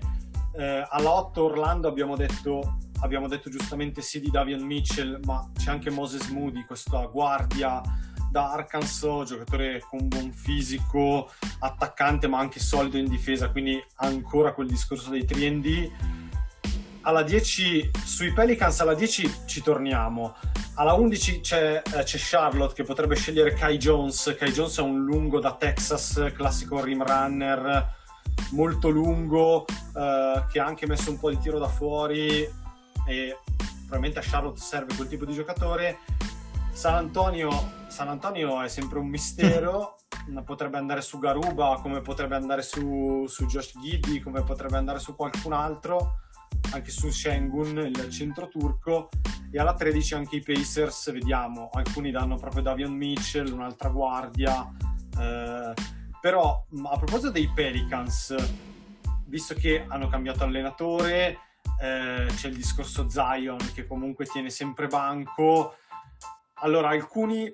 [0.56, 5.72] Eh, alla 8 Orlando abbiamo detto, abbiamo detto giustamente sì di Davian Mitchell, ma c'è
[5.72, 7.82] anche Moses Moody, questa guardia
[8.30, 14.68] da Arkansas, giocatore con buon fisico, attaccante ma anche solido in difesa, quindi ancora quel
[14.68, 15.90] discorso dei 3D.
[17.02, 20.34] Alla 10, sui Pelicans alla 10 ci torniamo.
[20.74, 24.34] Alla 11 c'è, eh, c'è, Charlotte che potrebbe scegliere Kai Jones.
[24.38, 27.94] Kai Jones è un lungo da Texas, classico rim runner,
[28.50, 29.64] molto lungo,
[29.96, 32.48] eh, che ha anche messo un po' di tiro da fuori
[33.06, 33.38] e
[33.88, 35.98] probabilmente a Charlotte serve quel tipo di giocatore.
[36.78, 37.50] San Antonio,
[37.88, 39.96] San Antonio è sempre un mistero,
[40.46, 45.16] potrebbe andare su Garuba, come potrebbe andare su, su Josh Giddy, come potrebbe andare su
[45.16, 46.20] qualcun altro,
[46.70, 49.08] anche su Shengun, il centro turco,
[49.50, 54.72] e alla 13 anche i Pacers, vediamo, alcuni danno proprio Davion Mitchell, un'altra guardia,
[55.18, 55.72] eh,
[56.20, 58.36] però a proposito dei Pelicans,
[59.24, 61.38] visto che hanno cambiato allenatore,
[61.80, 65.74] eh, c'è il discorso Zion che comunque tiene sempre banco.
[66.61, 67.51] Allora, alcuni,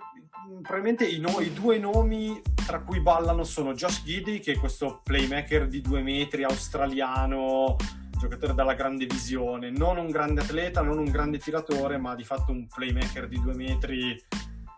[0.62, 5.01] probabilmente i, no, i due nomi tra cui ballano sono Josh Giddy, che è questo
[5.03, 7.77] playmaker di due metri australiano,
[8.19, 12.53] giocatore dalla grande visione, non un grande atleta, non un grande tiratore, ma di fatto
[12.53, 14.19] un playmaker di due metri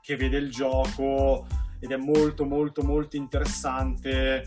[0.03, 1.47] che vede il gioco
[1.79, 4.43] ed è molto molto molto interessante.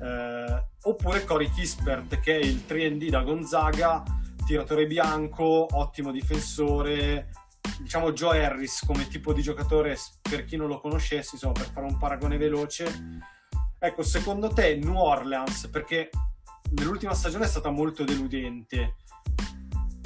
[0.00, 4.02] Eh, oppure Cory Kispert che è il 3D da Gonzaga,
[4.44, 7.30] tiratore bianco, ottimo difensore,
[7.80, 11.86] diciamo Joe Harris come tipo di giocatore per chi non lo conoscesse, insomma per fare
[11.86, 13.20] un paragone veloce.
[13.78, 16.10] Ecco, secondo te New Orleans, perché
[16.70, 18.96] nell'ultima stagione è stata molto deludente,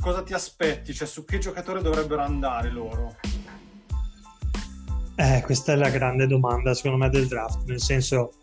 [0.00, 0.94] cosa ti aspetti?
[0.94, 3.16] Cioè su che giocatore dovrebbero andare loro?
[5.16, 7.66] Eh, questa è la grande domanda, secondo me, del draft.
[7.66, 8.34] Nel senso,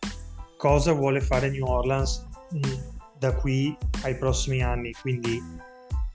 [0.58, 2.74] cosa vuole fare New Orleans mm,
[3.18, 4.92] da qui ai prossimi anni?
[4.94, 5.42] Quindi,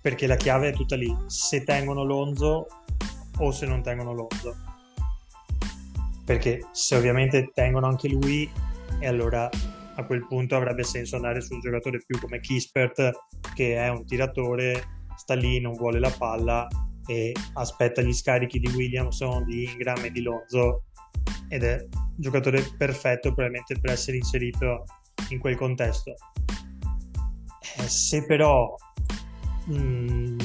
[0.00, 2.66] perché la chiave è tutta lì: se tengono Lonzo
[3.38, 4.56] o se non tengono Lonzo.
[6.24, 8.50] Perché se ovviamente tengono anche lui,
[9.00, 9.48] e allora
[9.94, 13.10] a quel punto avrebbe senso andare su un giocatore più come Kispert,
[13.54, 16.68] che è un tiratore, sta lì, non vuole la palla
[17.06, 20.84] e aspetta gli scarichi di Williamson, di Ingram e di Lonzo
[21.48, 24.84] ed è un giocatore perfetto probabilmente per essere inserito
[25.30, 26.14] in quel contesto.
[27.78, 28.74] Eh, se però
[29.66, 30.38] mh, mm,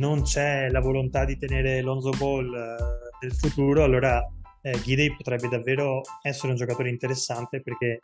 [0.00, 2.76] non c'è la volontà di tenere Lonzo Ball eh,
[3.20, 4.26] nel futuro, allora
[4.62, 8.00] eh, Gidey potrebbe davvero essere un giocatore interessante perché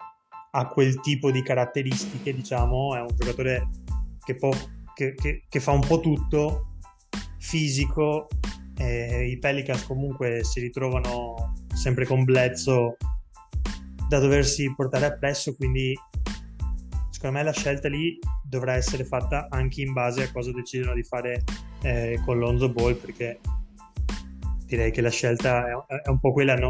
[0.51, 3.69] ha quel tipo di caratteristiche, diciamo, è un giocatore
[4.23, 4.51] che, può,
[4.95, 6.75] che, che, che fa un po' tutto,
[7.39, 8.29] fisico,
[8.77, 12.97] eh, i Pelicans comunque si ritrovano sempre con Bledsoe
[14.09, 15.99] da doversi portare appresso, quindi
[17.11, 21.03] secondo me la scelta lì dovrà essere fatta anche in base a cosa decidono di
[21.03, 21.43] fare
[21.87, 23.39] eh, con Lonzo Ball, perché
[24.67, 26.69] direi che la scelta è, è un po' quella, no,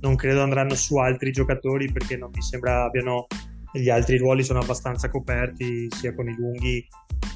[0.00, 3.26] non credo andranno su altri giocatori perché non mi sembra abbiano
[3.72, 6.86] gli altri ruoli sono abbastanza coperti sia con i lunghi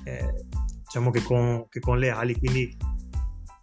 [0.05, 0.45] eh,
[0.85, 2.75] diciamo che con, che con, le ali quindi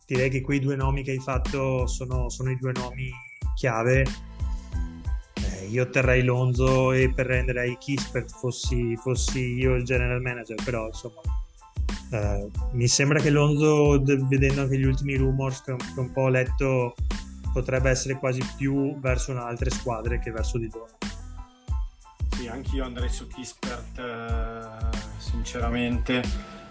[0.05, 3.09] direi che quei due nomi che hai fatto sono, sono i due nomi
[3.55, 4.05] chiave.
[5.33, 11.21] Eh, io terrei Lonzo e prenderei Kispert fossi, fossi io il general manager però insomma
[12.11, 16.95] eh, mi sembra che Lonzo vedendo anche gli ultimi rumors che un po' ho letto
[17.51, 20.97] potrebbe essere quasi più verso altre squadre che verso di loro.
[22.35, 26.21] Sì, anch'io andrei su Kispert, eh, sinceramente.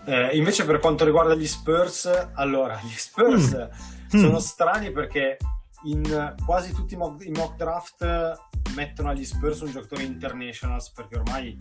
[0.04, 3.68] Eh, invece per quanto riguarda gli Spurs, allora, gli Spurs
[4.14, 4.18] mm.
[4.18, 4.40] sono mm.
[4.40, 5.36] strani perché
[5.84, 8.38] in quasi tutti i mock, i mock, draft
[8.74, 11.56] mettono agli Spurs un giocatore internationals perché ormai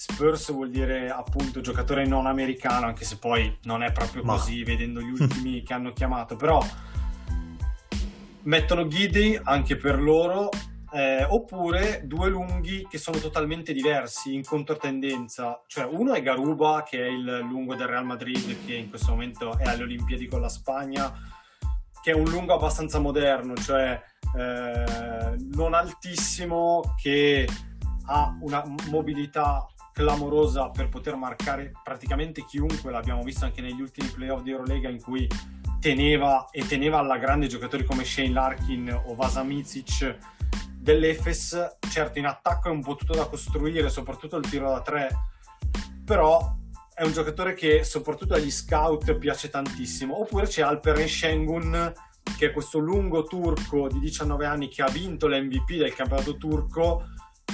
[0.00, 4.34] Spurs vuol dire appunto giocatore non americano anche se poi non è proprio Ma...
[4.34, 6.64] così vedendo gli ultimi che hanno chiamato però
[8.42, 10.48] mettono Gidey anche per loro,
[10.92, 15.62] eh, oppure due lunghi che sono totalmente diversi in controtendenza.
[15.66, 19.56] Cioè, uno è Garuba, che è il lungo del Real Madrid, che in questo momento
[19.58, 21.12] è alle Olimpiadi con la Spagna,
[22.02, 24.00] che è un lungo abbastanza moderno, cioè
[24.36, 27.46] eh, non altissimo, che
[28.06, 29.66] ha una mobilità
[29.98, 35.02] clamorosa per poter marcare praticamente chiunque, l'abbiamo visto anche negli ultimi playoff di Eurolega in
[35.02, 35.26] cui
[35.80, 40.16] teneva e teneva alla grande giocatori come Shane Larkin o Vasa Micic
[40.78, 45.08] dell'Efes, certo in attacco è un po' tutto da costruire, soprattutto il tiro da tre,
[46.04, 46.54] però
[46.94, 50.20] è un giocatore che soprattutto agli scout piace tantissimo.
[50.20, 51.92] Oppure c'è Alperen Şengün,
[52.38, 57.02] che è questo lungo turco di 19 anni che ha vinto l'MVP del campionato turco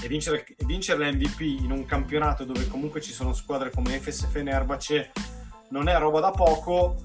[0.02, 4.26] e vincere, vincere l'MVP in un campionato dove comunque ci sono squadre come Efes e
[4.26, 5.12] Fenerbahce
[5.70, 6.96] non è roba da poco.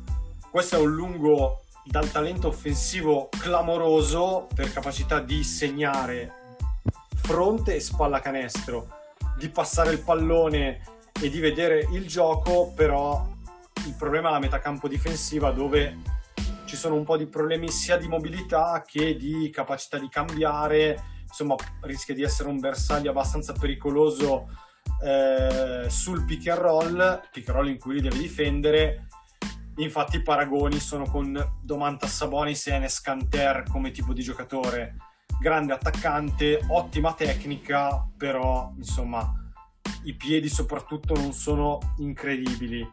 [0.51, 6.57] Questo è un lungo dal talento offensivo clamoroso per capacità di segnare
[7.15, 8.87] fronte e spalla canestro,
[9.37, 10.81] di passare il pallone
[11.21, 13.27] e di vedere il gioco, però
[13.85, 15.97] il problema è la metà campo difensiva dove
[16.65, 21.55] ci sono un po' di problemi sia di mobilità che di capacità di cambiare, insomma
[21.82, 24.49] rischia di essere un bersaglio abbastanza pericoloso
[25.03, 29.07] eh, sul pick and roll, pick and roll in cui li deve difendere
[29.80, 34.97] Infatti i paragoni sono con Domantas Sabonis e Enes Kanter come tipo di giocatore.
[35.39, 39.34] Grande attaccante, ottima tecnica, però insomma
[40.03, 42.86] i piedi soprattutto non sono incredibili.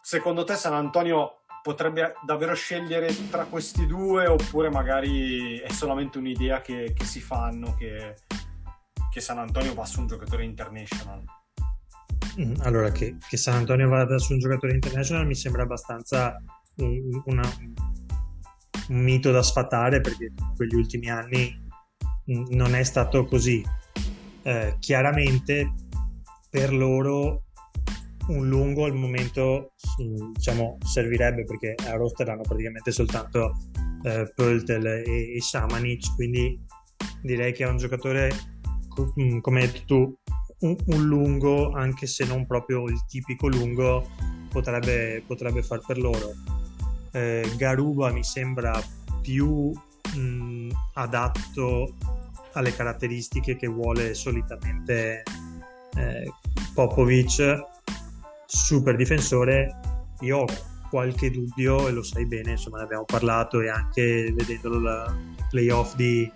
[0.00, 6.60] Secondo te San Antonio potrebbe davvero scegliere tra questi due oppure magari è solamente un'idea
[6.60, 8.16] che, che si fanno che,
[9.10, 11.24] che San Antonio va su un giocatore international?
[12.40, 16.36] Mm, allora, che, che, San Antonio vada su un giocatore international mi sembra abbastanza
[16.76, 17.42] un, una,
[18.88, 21.68] un mito da sfatare perché in quegli ultimi anni
[22.24, 23.64] non è stato così.
[24.42, 25.74] Eh, chiaramente
[26.48, 27.44] per loro
[28.30, 29.72] un lungo al momento
[30.32, 33.56] diciamo, servirebbe perché a roster hanno praticamente soltanto
[34.04, 36.58] eh, Pöltel e, e Samanic quindi
[37.22, 38.30] direi che è un giocatore
[39.40, 40.18] come hai detto tu
[40.60, 44.08] un, un, lungo, anche se non proprio il tipico lungo,
[44.50, 46.32] potrebbe, potrebbe far per loro.
[47.12, 48.80] Eh, Garuba mi sembra
[49.22, 49.72] più
[50.14, 51.94] mh, adatto
[52.52, 55.22] alle caratteristiche che vuole solitamente
[55.96, 56.32] eh,
[56.74, 57.79] Popovic,
[58.50, 59.78] super difensore.
[60.20, 60.46] Io ho
[60.90, 65.16] qualche dubbio e lo sai bene, insomma ne abbiamo parlato e anche vedendolo la
[65.48, 66.30] playoff di,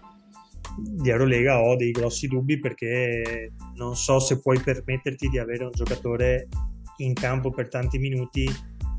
[0.78, 5.72] di Eurolega ho dei grossi dubbi perché non so se puoi permetterti di avere un
[5.72, 6.48] giocatore
[6.98, 8.48] in campo per tanti minuti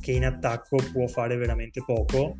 [0.02, 2.38] che in attacco può fare veramente poco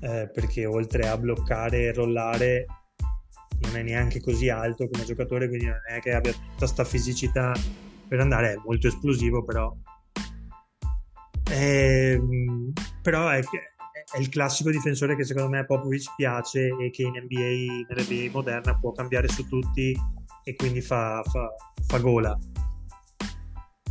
[0.00, 2.66] eh, perché oltre a bloccare e rollare
[3.60, 7.52] non è neanche così alto come giocatore quindi non è che abbia tutta questa fisicità
[8.08, 9.74] per andare è molto esplosivo però
[11.50, 12.20] eh,
[13.02, 17.12] però è, è il classico difensore che secondo me a Popovic piace e che in
[17.12, 19.96] NBA, nell'NBA moderna può cambiare su tutti
[20.44, 21.48] e quindi fa, fa,
[21.86, 22.38] fa gola.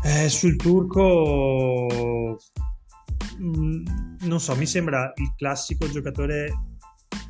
[0.03, 2.37] Eh, sul turco,
[3.39, 3.85] mm,
[4.21, 6.51] non so, mi sembra il classico giocatore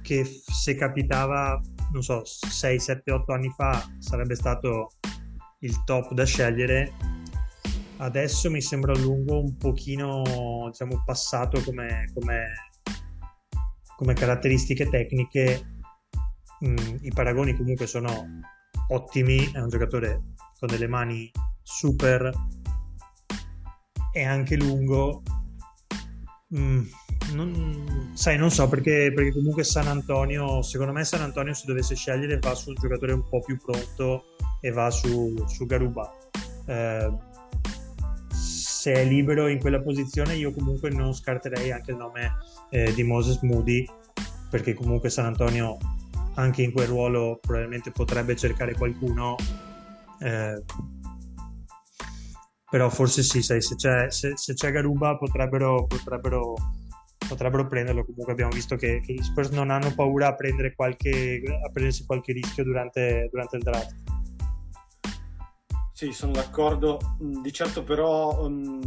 [0.01, 1.59] che se capitava,
[1.91, 4.91] non so, 6, 7, 8 anni fa sarebbe stato
[5.59, 6.93] il top da scegliere.
[7.97, 12.53] Adesso mi sembra lungo un pochino, diciamo, passato come, come,
[13.95, 15.81] come caratteristiche tecniche.
[16.65, 18.27] Mm, I paragoni comunque sono
[18.89, 21.31] ottimi, è un giocatore con delle mani
[21.63, 22.31] super
[24.13, 25.23] e anche lungo.
[26.55, 26.83] Mm,
[27.33, 31.95] non, sai, non so perché, perché comunque San Antonio, secondo me San Antonio se dovesse
[31.95, 34.25] scegliere va sul giocatore un po' più pronto
[34.61, 36.11] e va su, su Garuba.
[36.65, 37.11] Eh,
[38.31, 42.37] se è libero in quella posizione io comunque non scarterei anche il nome
[42.69, 43.85] eh, di Moses Moody
[44.49, 45.77] perché comunque San Antonio
[46.35, 49.35] anche in quel ruolo probabilmente potrebbe cercare qualcuno
[50.19, 50.63] eh,
[52.69, 56.53] però forse sì sai, se, c'è, se, se c'è Garuba potrebbero, potrebbero
[57.27, 58.05] potrebbero prenderlo.
[58.05, 62.05] Comunque abbiamo visto che, che gli Spurs non hanno paura a, prendere qualche, a prendersi
[62.05, 63.95] qualche rischio durante, durante il draft.
[65.93, 67.17] Sì, sono d'accordo.
[67.23, 68.79] Mm, di certo però um,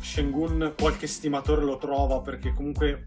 [0.00, 3.06] Shengun qualche stimatore lo trova perché comunque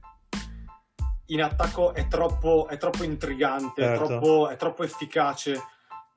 [1.27, 4.03] in attacco è troppo, è troppo intrigante, certo.
[4.03, 5.59] è, troppo, è troppo efficace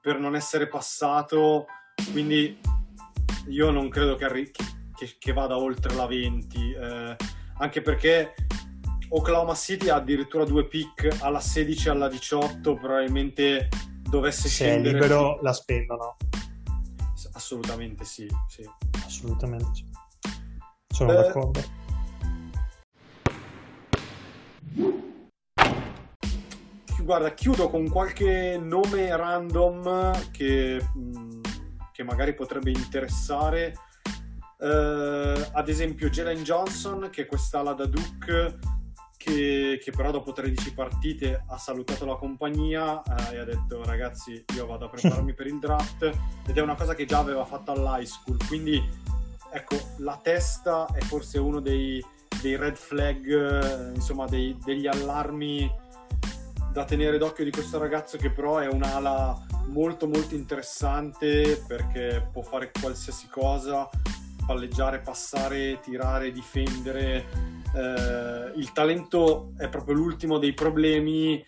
[0.01, 1.67] per non essere passato.
[2.13, 2.59] Quindi
[3.49, 6.73] io non credo che, arri- che, che vada oltre la 20.
[6.73, 7.17] Eh,
[7.59, 8.35] anche perché
[9.11, 13.69] Oklahoma City ha addirittura due pick alla 16 e alla 18, probabilmente
[14.03, 14.91] dovesse Se scendere.
[14.91, 16.17] Se è libero la spendono.
[17.33, 18.69] Assolutamente sì, sì.
[19.05, 19.85] Assolutamente sì.
[20.89, 21.85] Sono eh, d'accordo.
[27.03, 31.41] Guarda, chiudo con qualche nome random che, mm,
[31.93, 33.75] che magari potrebbe interessare.
[34.59, 38.59] Uh, ad esempio Jalen Johnson che è quest'ala da Duke
[39.19, 44.43] che, che, però dopo 13 partite ha salutato la compagnia uh, e ha detto ragazzi
[44.55, 46.11] io vado a prepararmi per il draft.
[46.47, 48.83] Ed è una cosa che già aveva fatto all'high school quindi
[49.53, 52.03] ecco la testa è forse uno dei,
[52.41, 55.71] dei red flag insomma dei, degli allarmi
[56.73, 62.43] da tenere d'occhio di questo ragazzo che però è un'ala molto molto interessante perché può
[62.43, 63.89] fare qualsiasi cosa
[64.47, 67.27] palleggiare, passare, tirare, difendere.
[67.75, 71.45] Eh, il talento è proprio l'ultimo dei problemi,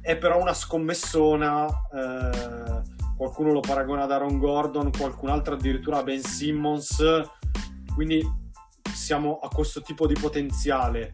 [0.00, 1.66] è però una scommessona.
[1.66, 7.02] Eh, qualcuno lo paragona ad Aaron Gordon, qualcun altro addirittura a Ben Simmons.
[7.94, 8.24] Quindi
[8.94, 11.12] siamo a questo tipo di potenziale.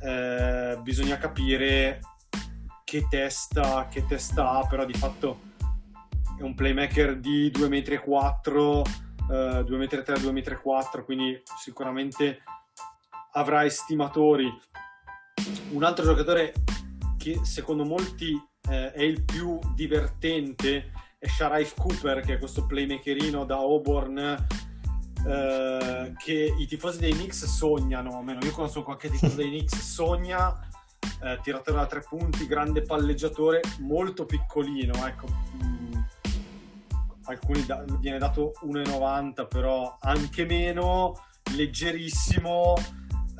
[0.00, 2.00] Eh, bisogna capire
[2.82, 5.40] che testa, che testa ha, però di fatto
[6.38, 12.42] è un playmaker di 2,4 m 2,3 m, 2,4 m, quindi sicuramente
[13.32, 14.50] avrà estimatori.
[15.70, 16.52] Un altro giocatore
[17.16, 23.44] che secondo molti eh, è il più divertente è Sharif Cooper, che è questo playmakerino
[23.44, 24.18] da Auburn
[25.26, 30.56] eh, che i tifosi dei Knicks sognano, almeno io conosco qualche tifoso dei Knicks, sogna
[31.22, 35.26] eh, tiratore da tre punti, grande palleggiatore, molto piccolino, ecco
[37.26, 41.14] alcuni da, viene dato 1,90 però anche meno
[41.54, 42.74] leggerissimo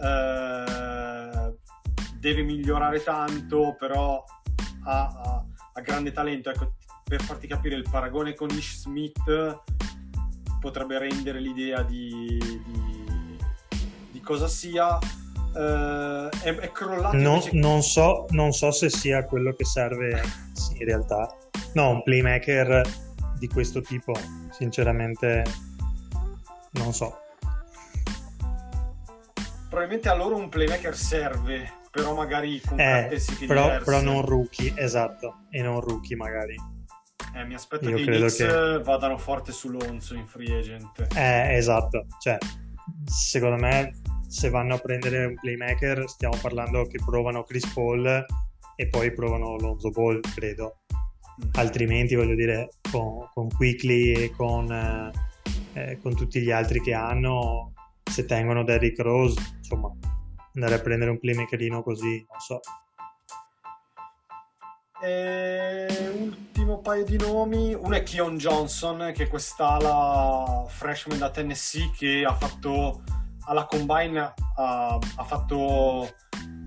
[0.03, 1.55] eh,
[2.19, 4.23] deve migliorare tanto però
[4.85, 6.75] ha, ha, ha, grande talento ecco
[7.05, 9.63] per farti capire il paragone con Ish Smith
[10.61, 13.39] potrebbe rendere l'idea di, di,
[14.11, 14.99] di cosa sia
[15.57, 17.17] Uh, è, è, crollato.
[17.17, 17.51] No, invece...
[17.55, 20.21] non, so, non, so, se sia quello che serve
[20.79, 21.35] in realtà.
[21.73, 22.83] No, un playmaker
[23.39, 24.13] di questo tipo,
[24.51, 25.45] sinceramente
[26.73, 27.19] non so.
[29.69, 33.79] Probabilmente a loro un playmaker serve, però magari con eh, però.
[33.83, 36.55] Però non rookie, esatto, e non rookie magari.
[37.35, 38.81] Eh, mi aspetto Io che i Knicks che...
[38.83, 41.07] vadano forte sull'Onzo in free agent.
[41.15, 42.39] Eh, esatto, cioè,
[43.05, 43.93] secondo me
[44.29, 48.25] se vanno a prendere un playmaker stiamo parlando che provano Chris Paul
[48.77, 50.79] e poi provano Lonzo Ball, credo
[51.55, 55.11] altrimenti voglio dire con, con Quickly e con, eh,
[55.73, 57.73] eh, con, tutti gli altri che hanno
[58.03, 59.91] se tengono Derrick Rose insomma
[60.55, 62.61] andare a prendere un playmakerino così non so.
[65.03, 65.87] E
[66.19, 72.25] ultimo paio di nomi uno è Keon Johnson che è quest'ala freshman da Tennessee che
[72.27, 73.03] ha fatto
[73.45, 76.09] alla combine ha, ha fatto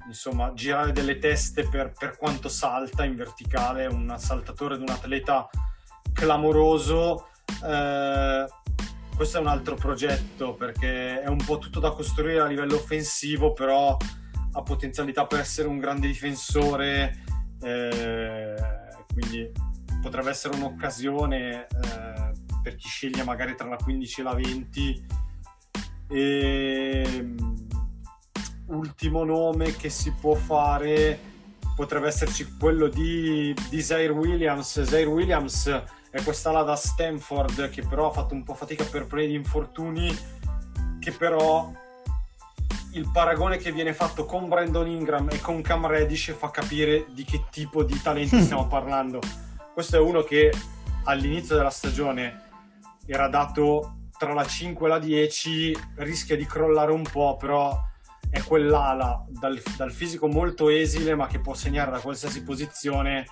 [0.10, 5.48] insomma, girare delle teste per, per quanto salta in verticale, un saltatore di un atleta
[6.12, 7.28] clamoroso.
[7.64, 8.46] Eh,
[9.16, 13.54] questo è un altro progetto perché è un po' tutto da costruire a livello offensivo,
[13.54, 13.96] però
[14.54, 17.24] ha potenzialità per essere un grande difensore,
[17.62, 18.56] eh,
[19.14, 19.52] quindi
[20.02, 22.32] potrebbe essere un'occasione eh,
[22.64, 25.06] per chi sceglie magari tra la 15 e la 20.
[26.12, 27.49] E, ehm,
[28.70, 31.28] ultimo nome che si può fare
[31.76, 34.82] potrebbe esserci quello di, di Zaire Williams.
[34.84, 35.68] Zaire Williams
[36.10, 40.18] è quest'ala da Stanford che però ha fatto un po' fatica per problemi di infortuni,
[41.00, 41.72] che però
[42.94, 47.24] il paragone che viene fatto con Brandon Ingram e con Cam Reddish fa capire di
[47.24, 49.20] che tipo di talenti stiamo parlando.
[49.74, 50.52] Questo è uno che
[51.06, 52.48] all'inizio della stagione
[53.06, 57.88] era dato tra la 5 e la 10, rischia di crollare un po', però
[58.30, 63.26] è quell'ala dal, dal fisico molto esile, ma che può segnare da qualsiasi posizione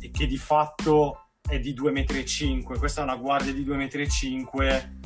[0.00, 2.78] e che di fatto è di 2,5 m.
[2.78, 4.98] Questa è una guardia di 2,5 m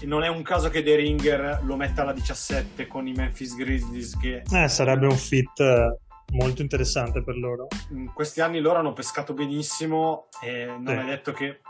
[0.00, 3.56] e non è un caso che De Ringer lo metta alla 17 con i Memphis
[3.56, 5.98] Grizzlies che eh, sarebbe un fit eh,
[6.34, 10.92] molto interessante per loro in questi anni loro hanno pescato benissimo e non sì.
[10.92, 11.60] è detto che,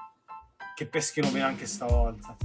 [0.74, 2.36] che peschino bene anche stavolta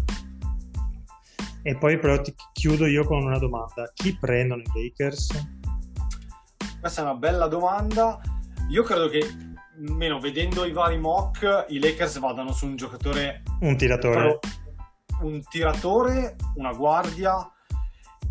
[1.63, 5.47] e poi però ti chiudo io con una domanda chi prendono i Lakers?
[6.79, 8.19] questa è una bella domanda
[8.69, 9.21] io credo che
[9.77, 14.39] meno vedendo i vari mock i Lakers vadano su un giocatore un tiratore pro
[15.21, 17.49] un tiratore, una guardia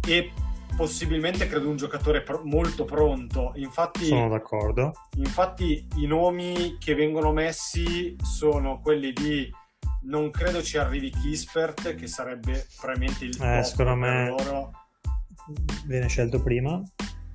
[0.07, 0.33] e
[0.77, 3.53] possibilmente credo un giocatore pr- molto pronto.
[3.57, 4.93] Infatti, sono d'accordo.
[5.17, 9.51] Infatti, i nomi che vengono messi sono quelli di
[10.03, 14.71] non credo ci arrivi Kispert, che sarebbe probabilmente il eh, secondo me loro.
[15.87, 16.83] viene scelto prima.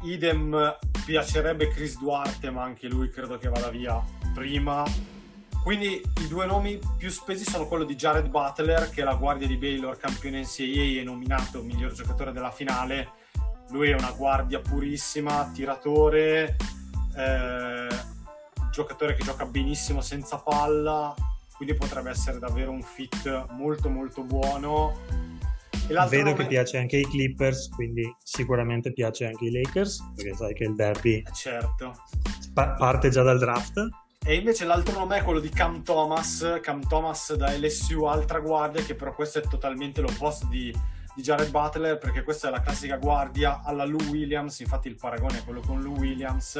[0.04, 4.04] Idem piacerebbe Chris Duarte, ma anche lui credo che vada via
[4.34, 4.84] prima
[5.68, 9.48] quindi i due nomi più spesi sono quello di Jared Butler, che è la guardia
[9.48, 13.10] di Baylor, campione NCAA e nominato miglior giocatore della finale.
[13.72, 16.56] Lui è una guardia purissima, tiratore,
[17.18, 17.88] eh,
[18.72, 21.14] giocatore che gioca benissimo senza palla,
[21.58, 24.96] quindi potrebbe essere davvero un fit molto molto buono.
[25.88, 26.34] Vedo nome...
[26.36, 30.76] che piace anche ai Clippers, quindi sicuramente piace anche ai Lakers, perché sai che il
[30.76, 31.94] derby eh, certo.
[32.54, 33.88] pa- parte già dal draft.
[34.26, 38.84] E invece l'altro nome è quello di Cam Thomas, Cam Thomas da LSU, altra guardia,
[38.84, 40.76] che però questo è totalmente l'opposto di,
[41.16, 45.38] di Jared Butler, perché questa è la classica guardia alla Lou Williams, infatti il paragone
[45.38, 46.60] è quello con Lou Williams,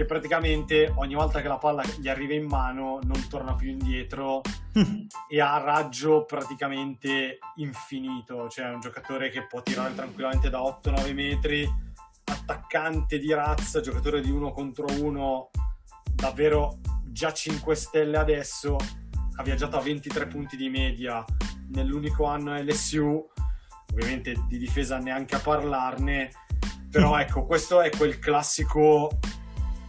[0.00, 4.40] che praticamente ogni volta che la palla gli arriva in mano non torna più indietro
[5.28, 11.12] e ha raggio praticamente infinito, cioè è un giocatore che può tirare tranquillamente da 8-9
[11.12, 11.70] metri,
[12.24, 15.50] attaccante di razza, giocatore di uno contro uno
[16.14, 18.78] davvero già 5 stelle adesso,
[19.36, 21.22] ha viaggiato a 23 punti di media
[21.72, 23.28] nell'unico anno LSU,
[23.92, 26.30] ovviamente di difesa neanche a parlarne,
[26.90, 29.10] però ecco, questo è quel classico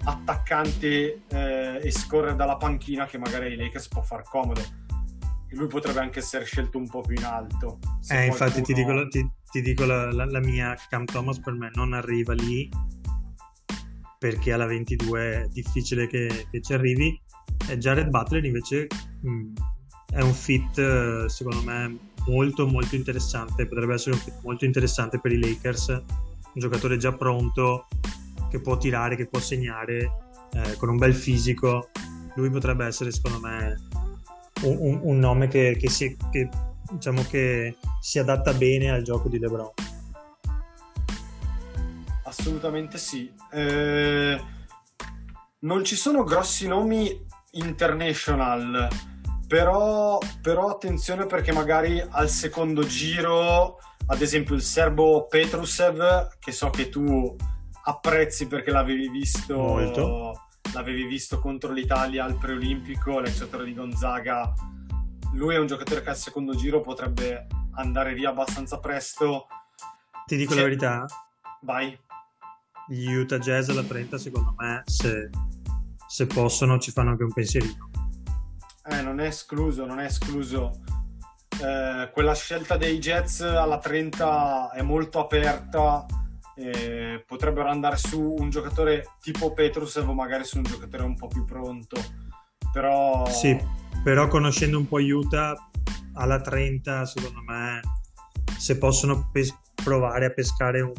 [0.03, 4.61] attaccante eh, e scorre dalla panchina che magari ai Lakers può far comodo.
[4.61, 7.79] E lui potrebbe anche essere scelto un po' più in alto.
[7.81, 8.25] Eh, qualcuno...
[8.25, 11.93] infatti ti dico, ti, ti dico la, la, la mia Cam Thomas per me non
[11.93, 12.69] arriva lì
[14.17, 17.19] perché alla 22 è difficile che, che ci arrivi.
[17.67, 18.87] E Jared Butler invece
[19.21, 19.53] mh, mm,
[20.13, 21.97] è un fit secondo me
[22.27, 26.03] molto molto interessante, potrebbe essere un fit molto interessante per i Lakers, un
[26.53, 27.87] giocatore già pronto
[28.51, 30.11] che può tirare, che può segnare
[30.51, 31.89] eh, con un bel fisico.
[32.35, 33.79] Lui potrebbe essere secondo me
[34.63, 36.49] un, un, nome che, che, si, che,
[36.91, 39.71] diciamo che si adatta bene al gioco di LeBron.
[42.25, 43.31] Assolutamente sì.
[43.51, 44.41] Eh,
[45.59, 48.87] non ci sono grossi nomi international,
[49.47, 56.69] però, però attenzione perché magari al secondo giro, ad esempio il serbo Petrusev, che so
[56.69, 57.35] che tu
[57.83, 60.47] apprezzi perché l'avevi visto, Molto.
[60.73, 64.53] l'avevi visto contro l'Italia al preolimpico, l'ex di Gonzaga.
[65.33, 69.47] Lui è un giocatore che al secondo giro potrebbe andare via abbastanza presto.
[70.25, 70.57] Ti dico C'è...
[70.57, 71.05] la verità?
[71.61, 71.97] Vai
[72.91, 75.29] gli Utah Jazz alla 30 secondo me se,
[76.07, 77.89] se possono ci fanno anche un pensierino
[78.89, 80.81] eh, non è escluso non è escluso
[81.63, 86.05] eh, quella scelta dei Jets alla 30 è molto aperta
[86.61, 91.27] eh, potrebbero andare su un giocatore tipo Petrusev o magari su un giocatore un po'
[91.27, 91.97] più pronto
[92.71, 93.57] però sì
[94.03, 95.55] però conoscendo un po' Utah
[96.13, 97.79] alla 30 secondo me
[98.57, 100.93] se possono pes- provare a pescare un,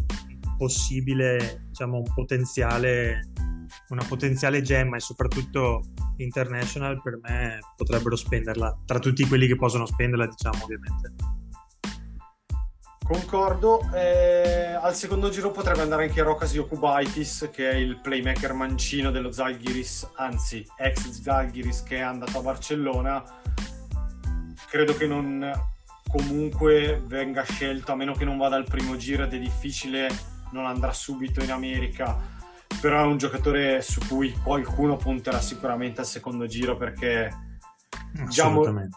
[0.62, 3.30] possibile, diciamo, un potenziale,
[3.88, 5.82] una potenziale gemma e soprattutto
[6.18, 11.40] international per me potrebbero spenderla tra tutti quelli che possono spenderla, diciamo, ovviamente.
[13.12, 13.90] Concordo.
[13.92, 19.30] Eh, al secondo giro potrebbe andare anche Rokas Yokubaitis, che è il playmaker mancino dello
[19.30, 23.22] Zalgiris, anzi ex Zalgiris che è andato a Barcellona.
[24.66, 25.52] Credo che non
[26.08, 30.08] comunque venga scelto, a meno che non vada al primo giro ed è difficile,
[30.52, 32.18] non andrà subito in America.
[32.80, 37.30] Però è un giocatore su cui qualcuno punterà sicuramente al secondo giro perché
[38.28, 38.50] già,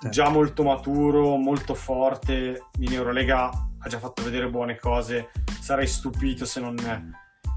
[0.09, 5.29] già molto maturo, molto forte in Eurolega ha già fatto vedere buone cose.
[5.61, 6.75] Sarei stupito se non,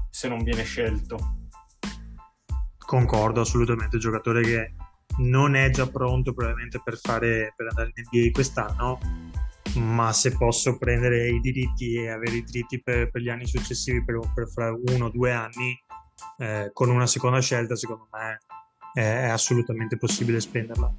[0.09, 1.47] se non viene scelto.
[2.77, 4.73] Concordo assolutamente, giocatore che
[5.17, 8.99] non è già pronto probabilmente per, fare, per andare in NBA quest'anno,
[9.77, 14.03] ma se posso prendere i diritti e avere i diritti per, per gli anni successivi,
[14.03, 15.75] per, per fra uno o due anni,
[16.37, 18.37] eh, con una seconda scelta, secondo me
[18.93, 20.93] è, è assolutamente possibile spenderla.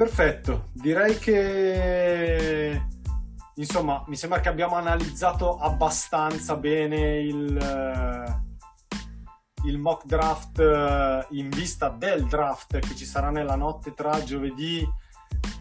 [0.00, 2.82] Perfetto, direi che
[3.56, 11.50] insomma mi sembra che abbiamo analizzato abbastanza bene il, eh, il mock draft eh, in
[11.50, 14.88] vista del draft che ci sarà nella notte tra giovedì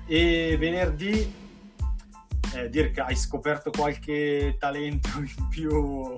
[0.08, 1.36] e venerdì.
[2.56, 6.18] Eh, Dirk, hai scoperto qualche talento in più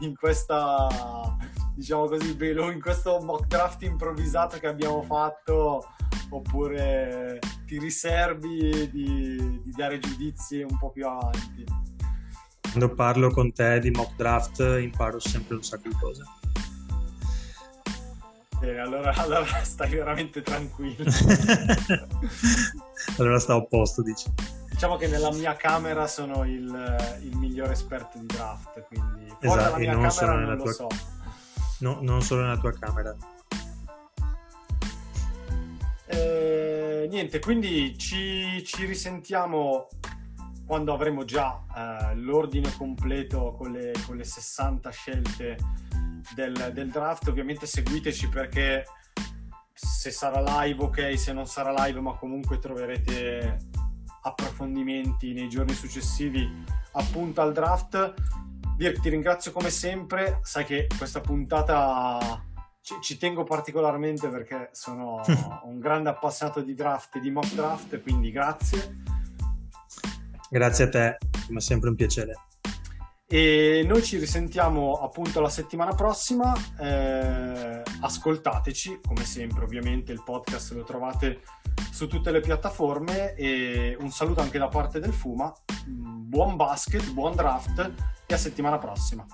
[0.00, 1.34] in questa,
[1.74, 5.88] diciamo così, in questo mock draft improvvisato che abbiamo fatto
[6.36, 11.64] oppure ti riservi di, di, dare giudizi un po' più avanti?
[12.60, 16.22] Quando parlo con te di mock draft imparo sempre un sacco di cose.
[18.62, 21.04] Eh, allora, allora stai veramente tranquillo.
[23.18, 24.32] allora sta a posto, dici.
[24.70, 29.62] Diciamo che nella mia camera sono il, il migliore esperto di draft, quindi fuori esatto,
[29.62, 30.72] dalla mia non camera non lo tua...
[30.72, 30.88] so.
[31.78, 33.14] No, non solo nella tua camera.
[36.06, 39.88] Eh, niente, quindi ci, ci, risentiamo
[40.66, 45.56] quando avremo già eh, l'ordine completo con le, con le 60 scelte
[46.34, 47.28] del, del, draft.
[47.28, 48.84] Ovviamente seguiteci perché
[49.72, 53.58] se sarà live ok, se non sarà live, ma comunque troverete
[54.22, 56.48] approfondimenti nei giorni successivi
[56.92, 58.14] appunto al draft.
[58.76, 62.42] Dirk, ti ringrazio come sempre, sai che questa puntata
[62.84, 65.22] ci, ci, tengo particolarmente perché sono
[65.64, 69.02] un grande appassionato di draft e di mock draft, quindi grazie.
[70.50, 72.34] Grazie a te, come sempre un piacere.
[73.26, 76.52] E noi ci risentiamo appunto la settimana prossima.
[76.78, 81.40] Eh, ascoltateci, come sempre, ovviamente il podcast lo trovate
[81.90, 83.32] su tutte le piattaforme.
[83.34, 85.50] E un saluto anche da parte del Fuma.
[85.86, 87.92] Buon basket, buon draft
[88.26, 89.26] e a settimana prossima.